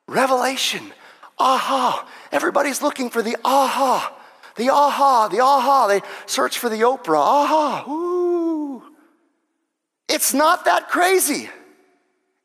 [0.08, 0.94] Revelation.
[1.38, 2.08] Aha.
[2.32, 4.16] Everybody's looking for the aha.
[4.56, 5.88] The aha, the aha.
[5.88, 7.20] They search for the Oprah.
[7.20, 7.86] Aha.
[7.90, 8.84] Ooh.
[10.08, 11.50] It's not that crazy.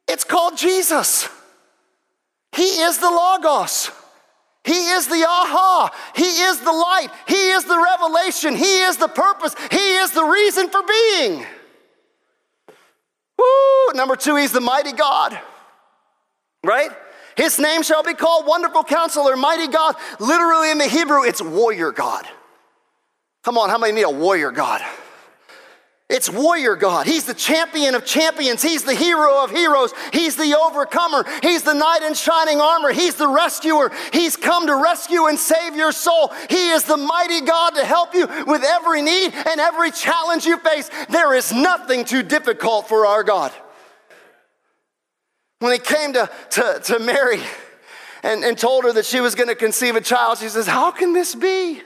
[0.09, 1.29] It's called Jesus.
[2.53, 3.91] He is the Logos.
[4.65, 5.91] He is the aha.
[6.17, 7.09] He is the light.
[7.29, 8.55] He is the revelation.
[8.55, 9.55] He is the purpose.
[9.71, 11.47] He is the reason for being.
[13.39, 13.95] Woo!
[13.95, 15.39] Number two, he's the mighty God.
[16.65, 16.91] Right?
[17.41, 19.97] His name shall be called Wonderful Counselor, Mighty God.
[20.19, 22.27] Literally in the Hebrew, it's warrior God.
[23.43, 24.83] Come on, how many need a warrior God?
[26.11, 27.07] It's warrior God.
[27.07, 28.61] He's the champion of champions.
[28.61, 29.95] He's the hero of heroes.
[30.13, 31.25] He's the overcomer.
[31.41, 32.93] He's the knight in shining armor.
[32.93, 33.91] He's the rescuer.
[34.13, 36.35] He's come to rescue and save your soul.
[36.51, 40.59] He is the mighty God to help you with every need and every challenge you
[40.59, 40.91] face.
[41.09, 43.51] There is nothing too difficult for our God.
[45.61, 47.41] When he came to, to, to Mary
[48.23, 50.91] and, and told her that she was going to conceive a child, she says, How
[50.91, 51.83] can this be?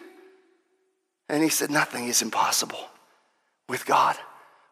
[1.29, 2.89] And he said, Nothing is impossible
[3.69, 4.17] with God.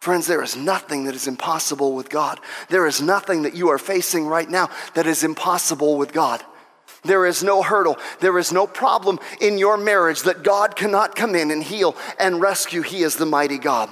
[0.00, 2.40] Friends, there is nothing that is impossible with God.
[2.68, 6.42] There is nothing that you are facing right now that is impossible with God.
[7.04, 11.34] There is no hurdle, there is no problem in your marriage that God cannot come
[11.34, 12.82] in and heal and rescue.
[12.82, 13.90] He is the mighty God.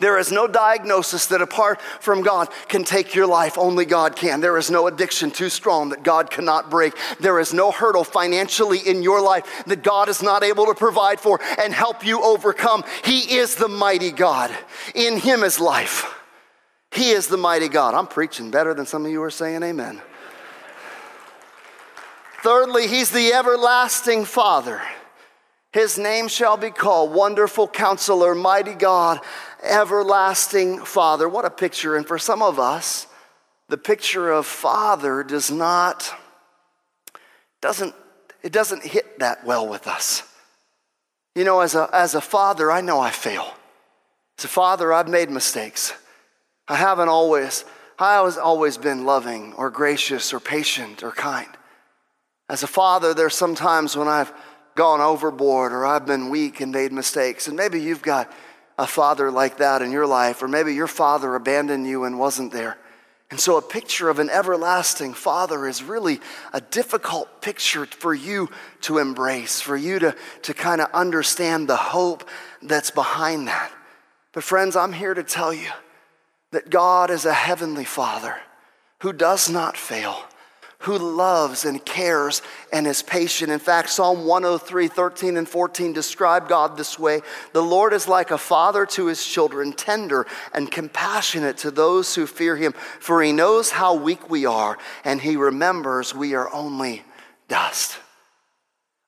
[0.00, 3.58] There is no diagnosis that apart from God can take your life.
[3.58, 4.40] Only God can.
[4.40, 6.94] There is no addiction too strong that God cannot break.
[7.18, 11.18] There is no hurdle financially in your life that God is not able to provide
[11.18, 12.84] for and help you overcome.
[13.04, 14.56] He is the mighty God.
[14.94, 16.14] In Him is life.
[16.92, 17.94] He is the mighty God.
[17.94, 20.00] I'm preaching better than some of you are saying amen.
[22.44, 24.80] Thirdly, He's the everlasting Father.
[25.72, 29.20] His name shall be called Wonderful Counselor, Mighty God,
[29.62, 31.28] Everlasting Father.
[31.28, 31.96] What a picture.
[31.96, 33.06] And for some of us,
[33.68, 36.12] the picture of Father does not,
[37.60, 37.94] doesn't,
[38.42, 40.22] it doesn't hit that well with us.
[41.34, 43.54] You know, as a, as a father, I know I fail.
[44.38, 45.92] As a father, I've made mistakes.
[46.66, 47.64] I haven't always,
[47.98, 51.48] I haven't always been loving or gracious or patient or kind.
[52.48, 54.32] As a father, there's some times when I've
[54.74, 57.46] gone overboard or I've been weak and made mistakes.
[57.46, 58.32] And maybe you've got
[58.78, 62.52] a father like that in your life, or maybe your father abandoned you and wasn't
[62.52, 62.78] there.
[63.30, 66.20] And so, a picture of an everlasting Father is really
[66.54, 68.48] a difficult picture for you
[68.82, 72.26] to embrace, for you to, to kind of understand the hope
[72.62, 73.70] that's behind that.
[74.32, 75.68] But, friends, I'm here to tell you
[76.52, 78.36] that God is a heavenly Father
[79.00, 80.24] who does not fail
[80.80, 82.40] who loves and cares
[82.72, 83.50] and is patient.
[83.50, 87.20] In fact, Psalm 103, 13 and 14 describe God this way
[87.52, 92.26] The Lord is like a father to his children, tender and compassionate to those who
[92.26, 97.02] fear him, for he knows how weak we are, and he remembers we are only
[97.48, 97.98] dust.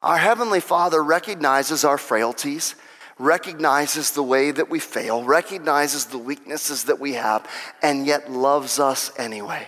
[0.03, 2.75] Our Heavenly Father recognizes our frailties
[3.19, 7.47] recognizes the way that we fail, recognizes the weaknesses that we have,
[7.83, 9.67] and yet loves us anyway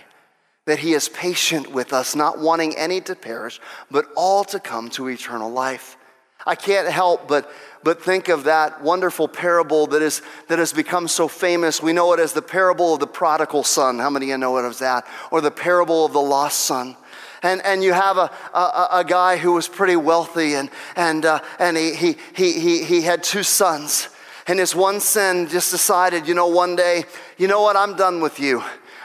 [0.65, 3.59] that he is patient with us, not wanting any to perish,
[3.91, 5.97] but all to come to eternal life.
[6.45, 7.49] I can't help but,
[7.83, 11.81] but think of that wonderful parable that, is, that has become so famous.
[11.81, 13.99] We know it as the parable of the prodigal son.
[13.99, 15.07] How many of you know it as that?
[15.31, 16.97] Or the parable of the lost son.
[17.41, 21.41] And, and you have a, a, a guy who was pretty wealthy, and, and, uh,
[21.59, 24.07] and he, he, he, he had two sons.
[24.47, 27.03] And his one son just decided, you know, one day,
[27.37, 28.63] you know what, I'm done with you.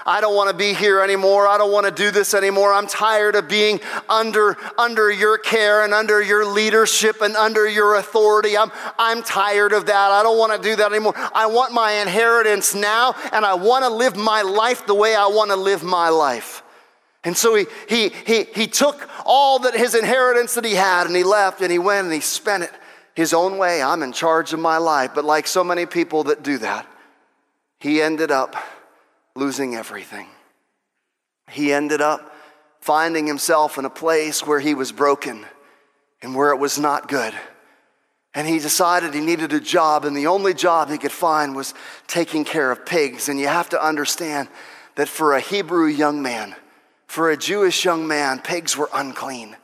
[0.08, 1.46] I don't want to be here anymore.
[1.46, 2.72] I don't want to do this anymore.
[2.72, 7.96] I'm tired of being under, under your care and under your leadership and under your
[7.96, 8.56] authority.
[8.56, 10.10] I'm, I'm tired of that.
[10.10, 11.12] I don't want to do that anymore.
[11.14, 15.26] I want my inheritance now, and I want to live my life the way I
[15.26, 16.62] want to live my life.
[17.22, 21.14] And so he, he, he, he took all that his inheritance that he had and
[21.14, 22.70] he left and he went and he spent it
[23.14, 23.82] his own way.
[23.82, 25.10] I'm in charge of my life.
[25.14, 26.86] But like so many people that do that,
[27.78, 28.56] he ended up
[29.38, 30.26] losing everything.
[31.50, 32.34] He ended up
[32.80, 35.46] finding himself in a place where he was broken
[36.22, 37.34] and where it was not good.
[38.34, 41.74] And he decided he needed a job, and the only job he could find was
[42.06, 43.28] taking care of pigs.
[43.28, 44.48] And you have to understand
[44.96, 46.54] that for a Hebrew young man,
[47.06, 49.56] for a Jewish young man, pigs were unclean.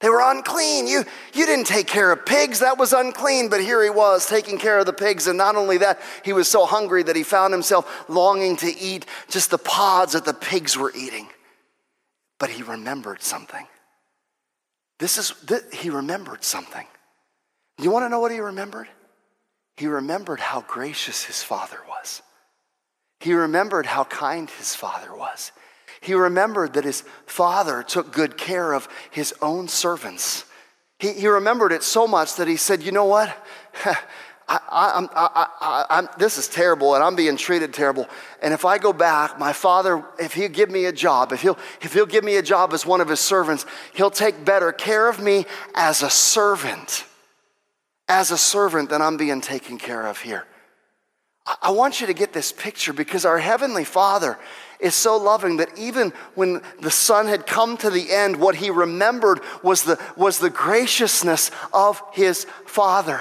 [0.00, 0.86] They were unclean.
[0.86, 2.60] You, you didn't take care of pigs.
[2.60, 3.50] That was unclean.
[3.50, 5.26] But here he was taking care of the pigs.
[5.26, 9.04] And not only that, he was so hungry that he found himself longing to eat
[9.28, 11.28] just the pods that the pigs were eating.
[12.38, 13.66] But he remembered something.
[14.98, 16.86] This is, this, he remembered something.
[17.78, 18.88] You want to know what he remembered?
[19.76, 22.22] He remembered how gracious his father was.
[23.20, 25.52] He remembered how kind his father was.
[26.00, 30.44] He remembered that his father took good care of his own servants.
[30.98, 33.34] He, he remembered it so much that he said, You know what?
[34.52, 38.08] I, I, I, this is terrible and I'm being treated terrible.
[38.42, 41.58] And if I go back, my father, if he'll give me a job, if he'll,
[41.80, 45.08] if he'll give me a job as one of his servants, he'll take better care
[45.08, 47.04] of me as a servant,
[48.08, 50.46] as a servant than I'm being taken care of here.
[51.62, 54.36] I want you to get this picture because our Heavenly Father
[54.80, 58.70] is so loving that even when the son had come to the end, what he
[58.70, 63.20] remembered was the, was the graciousness of his father.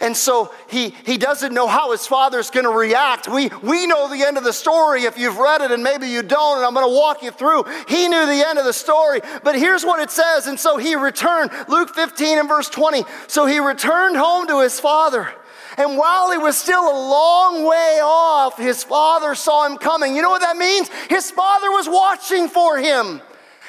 [0.00, 3.26] And so he, he doesn't know how his father's going to react.
[3.26, 6.22] We, we know the end of the story if you've read it, and maybe you
[6.22, 7.64] don't, and I'm going to walk you through.
[7.88, 10.46] He knew the end of the story, but here's what it says.
[10.46, 13.04] And so he returned, Luke 15 and verse 20.
[13.26, 15.28] So he returned home to his father.
[15.76, 20.16] And while he was still a long way off, his father saw him coming.
[20.16, 20.88] You know what that means?
[21.08, 23.20] His father was watching for him.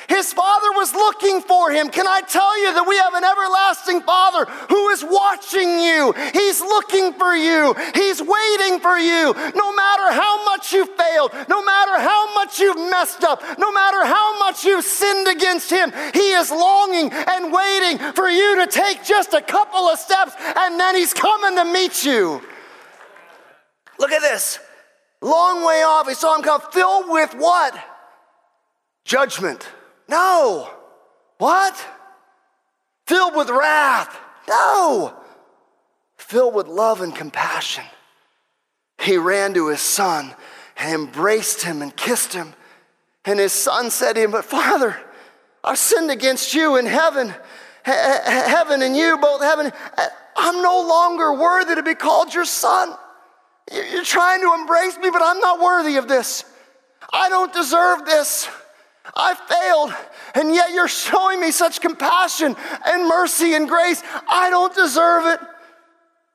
[0.07, 1.89] His father was looking for him.
[1.89, 6.13] Can I tell you that we have an everlasting father who is watching you?
[6.33, 7.73] He's looking for you.
[7.93, 9.33] He's waiting for you.
[9.55, 14.05] No matter how much you failed, no matter how much you've messed up, no matter
[14.05, 19.03] how much you've sinned against him, he is longing and waiting for you to take
[19.03, 22.41] just a couple of steps and then he's coming to meet you.
[23.99, 24.59] Look at this.
[25.21, 27.77] Long way off, he saw him come filled with what?
[29.05, 29.67] Judgment.
[30.11, 30.69] No.
[31.37, 31.87] What?
[33.07, 34.19] Filled with wrath?
[34.47, 35.15] No.
[36.17, 37.85] Filled with love and compassion.
[39.01, 40.35] He ran to his son
[40.77, 42.53] and embraced him and kissed him.
[43.23, 44.97] And his son said to him, But Father,
[45.63, 47.33] I've sinned against you in heaven,
[47.83, 49.71] heaven and you, both heaven.
[50.35, 52.95] I'm no longer worthy to be called your son.
[53.71, 56.43] You're trying to embrace me, but I'm not worthy of this.
[57.13, 58.49] I don't deserve this.
[59.15, 59.93] I failed,
[60.35, 64.01] and yet you're showing me such compassion and mercy and grace.
[64.29, 65.39] I don't deserve it.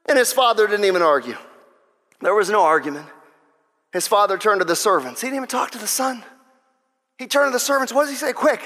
[0.08, 1.36] And his father didn't even argue.
[2.20, 3.06] There was no argument.
[3.92, 5.20] His father turned to the servants.
[5.20, 6.22] He didn't even talk to the son.
[7.18, 7.92] He turned to the servants.
[7.92, 8.32] What does he say?
[8.32, 8.60] Quick,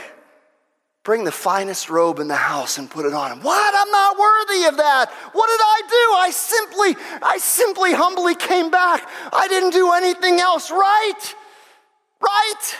[1.04, 3.40] bring the finest robe in the house and put it on him.
[3.42, 3.74] What?
[3.74, 5.10] I'm not worthy of that.
[5.32, 6.16] What did I do?
[6.18, 9.08] I simply, I simply humbly came back.
[9.32, 11.34] I didn't do anything else right.
[12.20, 12.76] right?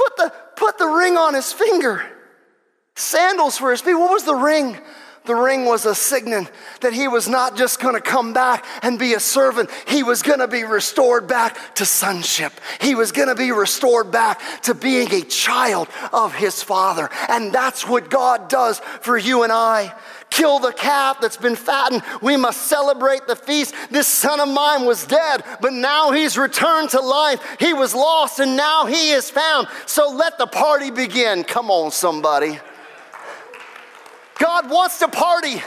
[0.00, 2.02] Put the, put the ring on his finger,
[2.96, 3.92] sandals for his feet.
[3.92, 4.78] What was the ring?
[5.26, 9.12] The ring was a signet that he was not just to come back and be
[9.12, 9.68] a servant.
[9.86, 12.54] He was to be restored back to sonship.
[12.80, 17.10] He was to be restored back to being a child of his father.
[17.28, 19.94] And that's what God does for you and I
[20.30, 22.02] kill the calf that's been fattened.
[22.22, 23.74] We must celebrate the feast.
[23.90, 27.40] This son of mine was dead, but now he's returned to life.
[27.58, 29.68] He was lost and now he is found.
[29.86, 31.44] So let the party begin.
[31.44, 32.58] Come on, somebody.
[34.38, 35.62] God wants to party.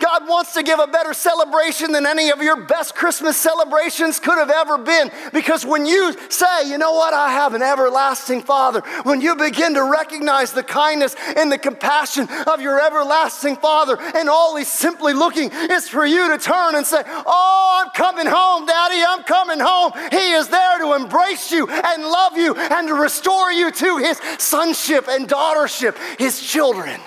[0.00, 4.38] God wants to give a better celebration than any of your best Christmas celebrations could
[4.38, 5.10] have ever been.
[5.32, 9.74] Because when you say, you know what, I have an everlasting Father, when you begin
[9.74, 15.12] to recognize the kindness and the compassion of your everlasting Father, and all He's simply
[15.12, 19.60] looking is for you to turn and say, Oh, I'm coming home, Daddy, I'm coming
[19.60, 19.92] home.
[20.10, 24.18] He is there to embrace you and love you and to restore you to His
[24.38, 27.00] sonship and daughtership, His children.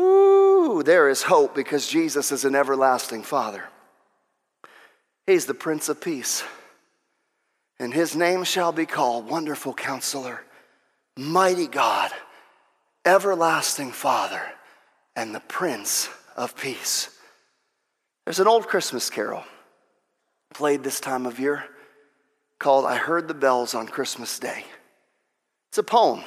[0.00, 3.64] Ooh, there is hope because Jesus is an everlasting Father.
[5.26, 6.42] He's the Prince of Peace.
[7.78, 10.42] And his name shall be called Wonderful Counselor,
[11.16, 12.10] Mighty God,
[13.04, 14.42] Everlasting Father,
[15.16, 17.10] and the Prince of Peace.
[18.24, 19.44] There's an old Christmas carol
[20.52, 21.64] played this time of year
[22.58, 24.64] called I Heard the Bells on Christmas Day.
[25.70, 26.22] It's a poem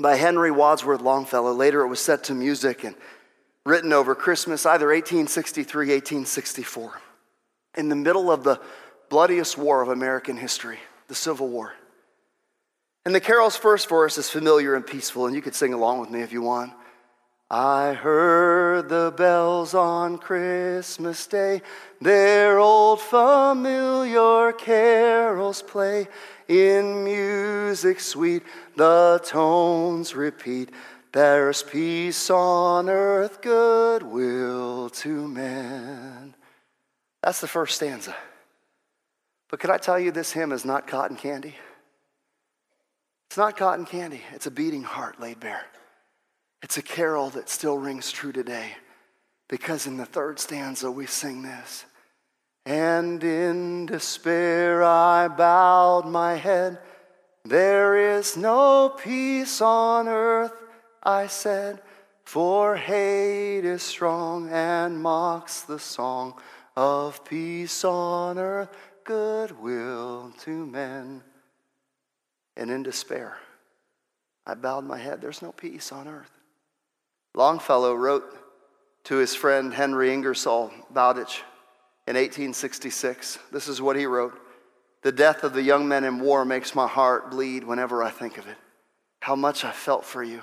[0.00, 1.52] by Henry Wadsworth Longfellow.
[1.52, 2.94] Later, it was set to music and
[3.64, 7.00] written over Christmas, either 1863, 1864,
[7.76, 8.60] in the middle of the
[9.10, 10.78] bloodiest war of American history,
[11.08, 11.74] the Civil War.
[13.04, 16.10] And the carol's first verse is familiar and peaceful, and you could sing along with
[16.10, 16.72] me if you want.
[17.50, 21.62] I heard the bells on Christmas Day,
[21.98, 26.08] their old familiar carols play.
[26.46, 28.42] In music sweet,
[28.76, 30.70] the tones repeat.
[31.12, 36.34] There's peace on earth, goodwill to men.
[37.22, 38.14] That's the first stanza.
[39.48, 41.54] But could I tell you, this hymn is not cotton candy?
[43.28, 45.64] It's not cotton candy, it's a beating heart laid bare.
[46.62, 48.72] It's a carol that still rings true today
[49.48, 51.84] because in the third stanza we sing this
[52.68, 56.78] and in despair I bowed my head.
[57.42, 60.52] There is no peace on earth,
[61.02, 61.80] I said,
[62.24, 66.38] for hate is strong and mocks the song
[66.76, 68.68] of peace on earth,
[69.02, 71.22] goodwill to men.
[72.54, 73.38] And in despair,
[74.44, 75.22] I bowed my head.
[75.22, 76.37] There's no peace on earth.
[77.38, 78.36] Longfellow wrote
[79.04, 81.44] to his friend Henry Ingersoll Bowditch
[82.08, 83.38] in 1866.
[83.52, 84.36] This is what he wrote
[85.02, 88.38] The death of the young men in war makes my heart bleed whenever I think
[88.38, 88.56] of it.
[89.20, 90.40] How much I felt for you,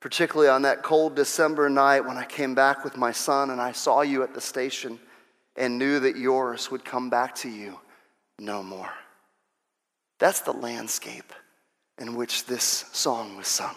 [0.00, 3.72] particularly on that cold December night when I came back with my son and I
[3.72, 5.00] saw you at the station
[5.56, 7.80] and knew that yours would come back to you
[8.38, 8.92] no more.
[10.18, 11.32] That's the landscape
[11.96, 13.76] in which this song was sung.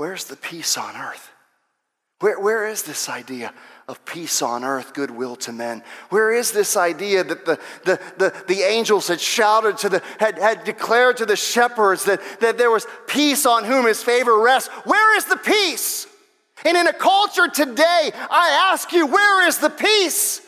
[0.00, 1.30] Where's the peace on earth?
[2.20, 3.52] Where, where is this idea
[3.86, 5.82] of peace on earth, goodwill to men?
[6.08, 10.38] Where is this idea that the, the, the, the angels had shouted to the, had,
[10.38, 14.70] had declared to the shepherds that, that there was peace on whom his favor rests?
[14.86, 16.06] Where is the peace?
[16.64, 20.40] And in a culture today, I ask you, where is the peace?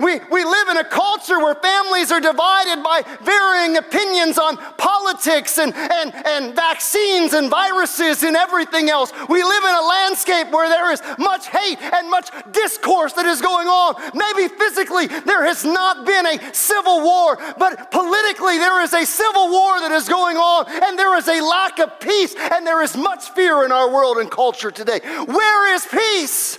[0.00, 5.58] We, we live in a culture where families are divided by varying opinions on politics
[5.58, 9.12] and, and, and vaccines and viruses and everything else.
[9.28, 13.40] We live in a landscape where there is much hate and much discourse that is
[13.40, 13.96] going on.
[14.14, 19.50] Maybe physically there has not been a civil war, but politically there is a civil
[19.50, 22.96] war that is going on and there is a lack of peace and there is
[22.96, 25.00] much fear in our world and culture today.
[25.24, 26.56] Where is peace?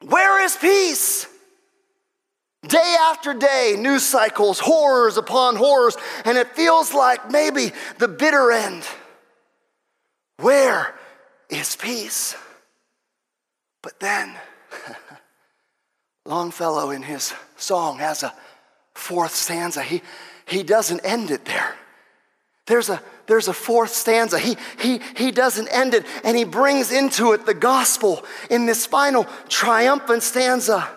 [0.00, 1.31] Where is peace?
[2.66, 8.52] Day after day, news cycles, horrors upon horrors, and it feels like maybe the bitter
[8.52, 8.84] end.
[10.38, 10.94] Where
[11.48, 12.36] is peace?
[13.82, 14.36] But then,
[16.24, 18.32] Longfellow in his song has a
[18.94, 19.82] fourth stanza.
[19.82, 20.00] He,
[20.46, 21.74] he doesn't end it there.
[22.66, 24.38] There's a, there's a fourth stanza.
[24.38, 28.86] He, he, he doesn't end it, and he brings into it the gospel in this
[28.86, 30.88] final triumphant stanza.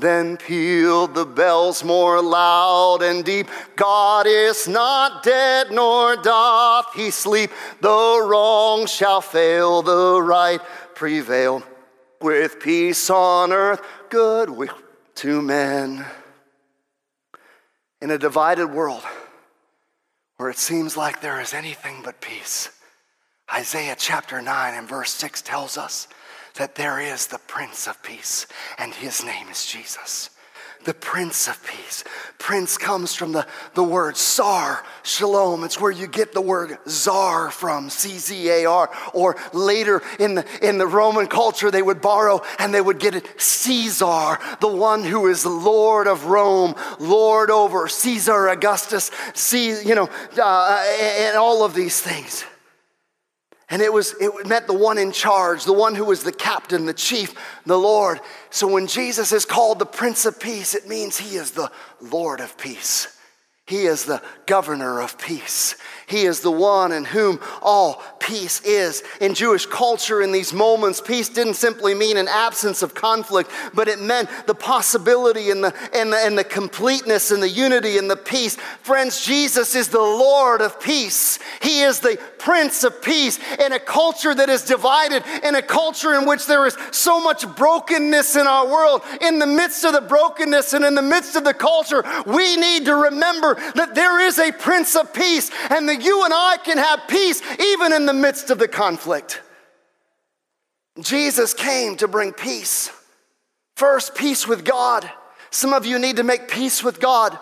[0.00, 3.48] Then pealed the bells more loud and deep.
[3.76, 7.50] God is not dead, nor doth he sleep.
[7.82, 10.60] The wrong shall fail, the right
[10.94, 11.62] prevail.
[12.22, 14.76] With peace on earth, goodwill
[15.16, 16.06] to men.
[18.00, 19.02] In a divided world
[20.38, 22.70] where it seems like there is anything but peace,
[23.52, 26.08] Isaiah chapter 9 and verse 6 tells us
[26.56, 28.46] that there is the Prince of Peace,
[28.78, 30.30] and his name is Jesus
[30.84, 32.04] the Prince of Peace.
[32.38, 35.62] Prince comes from the, the word Sar, Shalom.
[35.64, 38.90] It's where you get the word Czar from, C Z A R.
[39.12, 43.14] Or later in the, in the Roman culture, they would borrow and they would get
[43.14, 49.94] it Caesar, the one who is Lord of Rome, Lord over Caesar Augustus, C, you
[49.94, 50.08] know,
[50.40, 50.84] uh,
[51.18, 52.44] and all of these things.
[53.70, 56.86] And it was it meant the one in charge, the one who was the captain,
[56.86, 58.20] the chief, the Lord.
[58.50, 62.40] So when Jesus is called the Prince of Peace, it means he is the Lord
[62.40, 63.16] of peace.
[63.66, 65.76] He is the governor of peace.
[66.10, 69.04] He is the one in whom all peace is.
[69.20, 73.86] In Jewish culture, in these moments, peace didn't simply mean an absence of conflict, but
[73.86, 78.10] it meant the possibility and the, and the, and the completeness and the unity and
[78.10, 78.56] the peace.
[78.82, 81.38] Friends, Jesus is the Lord of peace.
[81.62, 83.38] He is the Prince of Peace.
[83.60, 87.46] In a culture that is divided, in a culture in which there is so much
[87.54, 91.44] brokenness in our world, in the midst of the brokenness and in the midst of
[91.44, 96.24] the culture, we need to remember that there is a Prince of Peace and you
[96.24, 99.40] and I can have peace even in the midst of the conflict.
[101.00, 102.90] Jesus came to bring peace.
[103.76, 105.10] First, peace with God.
[105.50, 107.38] Some of you need to make peace with God.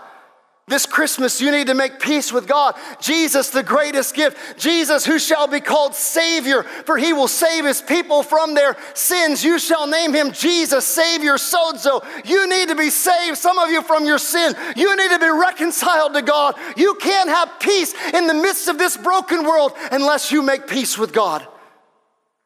[0.68, 2.74] This Christmas, you need to make peace with God.
[3.00, 4.58] Jesus, the greatest gift.
[4.58, 9.42] Jesus, who shall be called Savior, for he will save his people from their sins.
[9.42, 12.04] You shall name him Jesus, Savior, Sozo.
[12.24, 14.54] You need to be saved, some of you, from your sin.
[14.76, 16.54] You need to be reconciled to God.
[16.76, 20.98] You can't have peace in the midst of this broken world unless you make peace
[20.98, 21.46] with God.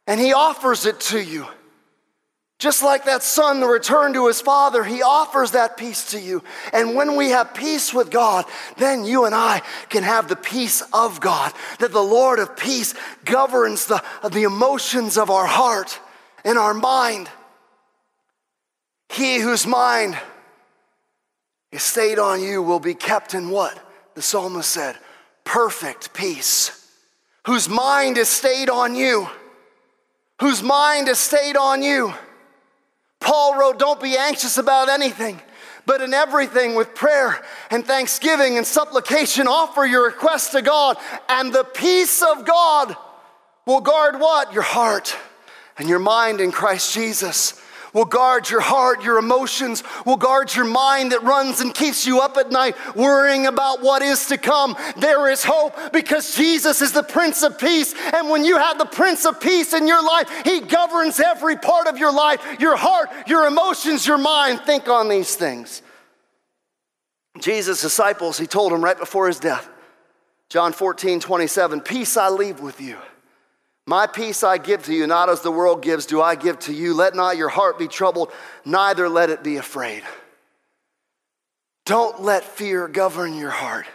[0.07, 1.47] And he offers it to you.
[2.63, 6.45] Just like that son, the return to his father, he offers that peace to you.
[6.73, 8.45] And when we have peace with God,
[8.77, 11.53] then you and I can have the peace of God.
[11.81, 12.95] That the Lord of peace
[13.25, 14.01] governs the,
[14.31, 15.99] the emotions of our heart
[16.45, 17.29] and our mind.
[19.09, 20.17] He whose mind
[21.73, 23.77] is stayed on you will be kept in what?
[24.15, 24.95] The psalmist said,
[25.43, 26.89] perfect peace.
[27.45, 29.29] Whose mind is stayed on you.
[30.39, 32.15] Whose mind is stayed on you
[33.23, 35.41] Paul wrote, Don't be anxious about anything,
[35.87, 40.97] but in everything with prayer and thanksgiving and supplication, offer your requests to God,
[41.29, 42.97] and the peace of God
[43.67, 44.53] will guard what?
[44.53, 45.17] Your heart
[45.79, 47.61] and your mind in Christ Jesus
[47.93, 52.21] will guard your heart, your emotions, will guard your mind that runs and keeps you
[52.21, 54.77] up at night worrying about what is to come.
[54.97, 57.95] There is hope because Jesus is the Prince of Peace.
[58.13, 61.87] And when you have the Prince of Peace in your life, He governs every part
[61.87, 64.61] of your life your heart, your emotions, your mind.
[64.61, 65.83] Think on these things.
[67.41, 69.69] Jesus' disciples, He told them right before His death,
[70.49, 72.97] John 14, 27, Peace I leave with you.
[73.87, 76.73] My peace I give to you, not as the world gives, do I give to
[76.73, 76.95] you.
[76.95, 78.31] Let not your heart be troubled,
[78.65, 80.03] neither let it be afraid.
[81.85, 83.87] Don't let fear govern your heart.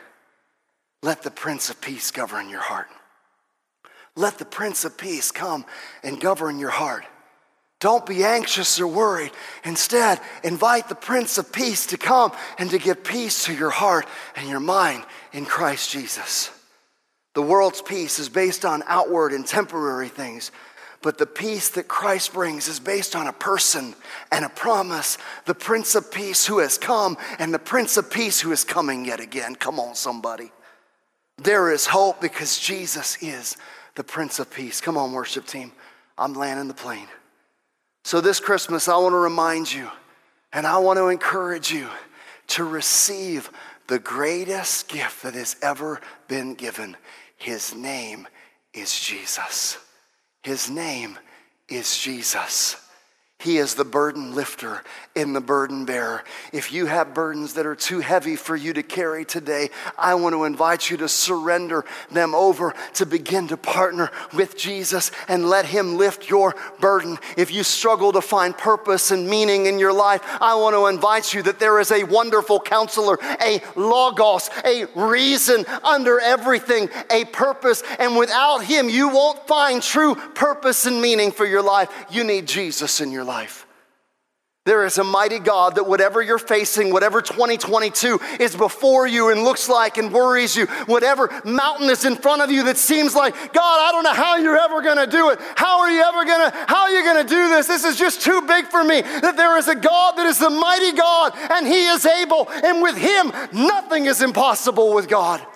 [1.04, 2.88] Let the Prince of Peace govern your heart.
[4.16, 5.64] Let the Prince of Peace come
[6.04, 7.06] and govern your heart.
[7.80, 9.32] Don't be anxious or worried.
[9.64, 14.08] Instead, invite the Prince of Peace to come and to give peace to your heart
[14.36, 16.50] and your mind in Christ Jesus.
[17.38, 20.52] The world's peace is based on outward and temporary things,
[21.04, 23.94] but the peace that Christ brings is based on a person
[24.32, 28.40] and a promise the Prince of Peace who has come and the Prince of Peace
[28.40, 29.54] who is coming yet again.
[29.54, 30.52] Come on, somebody.
[31.38, 33.56] There is hope because Jesus is
[33.94, 34.82] the Prince of Peace.
[34.82, 35.74] Come on, worship team.
[36.18, 37.08] I'm landing the plane.
[38.04, 39.92] So, this Christmas, I want to remind you
[40.54, 41.88] and I want to encourage you
[42.48, 43.52] to receive
[43.86, 46.98] the greatest gift that has ever been given.
[47.38, 48.28] His name
[48.74, 49.78] is Jesus.
[50.44, 51.18] His name
[51.70, 52.76] is Jesus.
[53.40, 54.84] He is the burden lifter
[55.18, 56.24] and the burden bearer.
[56.54, 60.34] If you have burdens that are too heavy for you to carry today, I want
[60.34, 65.66] to invite you to surrender them over to begin to partner with Jesus and let
[65.66, 67.18] Him lift your burden.
[67.36, 71.34] If you struggle to find purpose and meaning in your life, I want to invite
[71.34, 77.84] you that there is a wonderful counselor, a logos, a reason under everything, a purpose.
[78.00, 81.90] And without Him, you won't find true purpose and meaning for your life.
[82.10, 83.67] You need Jesus in your life.
[84.68, 89.46] There is a mighty God that whatever you're facing, whatever 2022 is before you and
[89.46, 93.34] looks like and worries you, whatever mountain is in front of you that seems like,
[93.54, 95.40] God, I don't know how you're ever going to do it.
[95.56, 97.68] How are you ever going to, how are you going to do this?
[97.68, 99.04] This is just too big for me.
[99.04, 102.50] That there is a God that is the mighty God and he is able.
[102.50, 105.48] And with him, nothing is impossible with God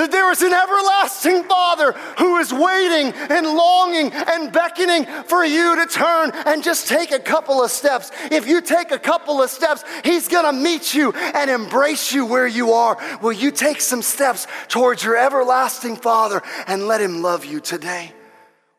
[0.00, 5.76] that there is an everlasting Father who is waiting and longing and beckoning for you
[5.76, 8.10] to turn and just take a couple of steps.
[8.30, 12.46] If you take a couple of steps, He's to meet you and embrace you where
[12.46, 12.96] you are.
[13.20, 18.12] Will you take some steps towards your everlasting Father and let Him love you today?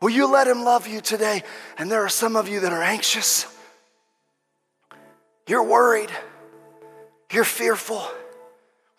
[0.02, 1.44] Will you let Him love you today?
[1.78, 3.46] And there are some of you that are anxious.
[5.48, 6.10] You're worried.
[7.32, 8.02] You're fearful.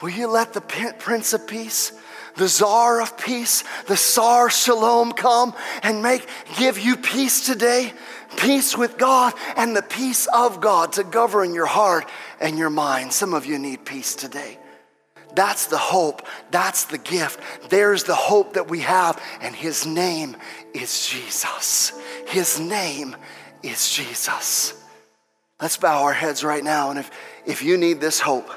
[0.00, 1.92] Will you let the Prince of Peace
[2.36, 6.26] the czar of peace, the Sar Shalom come and make
[6.58, 7.92] give you peace today,
[8.36, 12.08] peace with God and the peace of God to govern your heart
[12.40, 13.12] and your mind.
[13.12, 14.58] Some of you need peace today.
[15.34, 16.26] That's the hope.
[16.50, 17.40] That's the gift.
[17.70, 20.36] There's the hope that we have, and His name
[20.74, 21.92] is Jesus.
[22.26, 23.16] His name
[23.62, 24.74] is Jesus.
[25.60, 26.90] Let's bow our heads right now.
[26.90, 27.10] And if,
[27.46, 28.50] if you need this hope,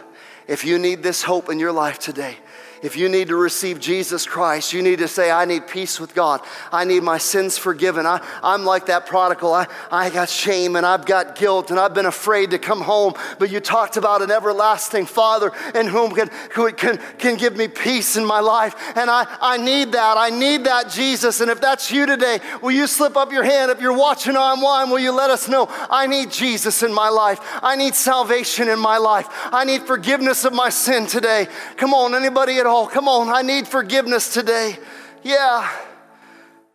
[0.48, 2.38] if you need this hope in your life today,
[2.86, 6.14] if you need to receive Jesus Christ, you need to say, I need peace with
[6.14, 6.42] God.
[6.72, 8.06] I need my sins forgiven.
[8.06, 9.54] I, I'm like that prodigal.
[9.54, 13.14] I, I got shame and I've got guilt and I've been afraid to come home.
[13.40, 17.68] But you talked about an everlasting Father in whom can, who can, can give me
[17.68, 18.76] peace in my life.
[18.96, 20.18] And I, I need that.
[20.18, 21.42] I need that, Jesus.
[21.42, 23.72] And if that's you today, will you slip up your hand?
[23.72, 25.68] If you're watching online, will you let us know?
[25.90, 27.40] I need Jesus in my life.
[27.64, 29.28] I need salvation in my life.
[29.32, 31.48] I need forgiveness of my sin today.
[31.78, 32.75] Come on, anybody at home?
[32.84, 34.78] Come on, I need forgiveness today.
[35.24, 35.70] Yeah.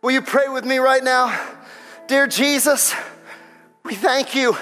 [0.01, 1.39] Will you pray with me right now?
[2.07, 2.95] Dear Jesus,
[3.85, 4.57] we thank you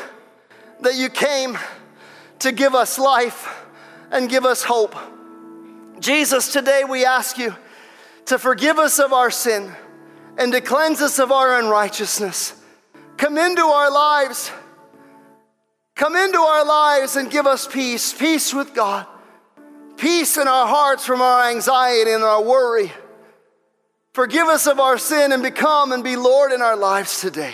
[0.82, 1.58] that you came
[2.40, 3.66] to give us life
[4.12, 4.96] and give us hope.
[6.02, 7.56] Jesus, today we ask you
[8.26, 9.74] to forgive us of our sin
[10.38, 12.54] and to cleanse us of our unrighteousness.
[13.16, 14.52] Come into our lives.
[15.96, 19.08] Come into our lives and give us peace, peace with God
[20.00, 22.92] peace in our hearts from our anxiety and our worry.
[24.14, 27.54] Forgive us of our sin and become and be Lord in our lives today.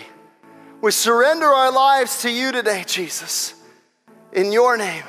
[0.80, 3.54] We surrender our lives to you today, Jesus.
[4.32, 5.04] In your name,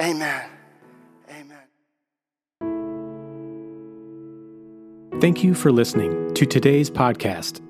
[0.00, 0.48] amen.
[1.30, 1.58] Amen.
[5.20, 7.60] Thank you for listening to today's podcast.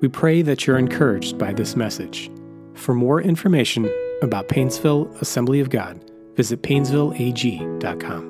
[0.00, 2.30] We pray that you're encouraged by this message.
[2.74, 3.90] For more information
[4.22, 6.02] about Painesville Assembly of God,
[6.36, 8.29] visit painesvilleag.com.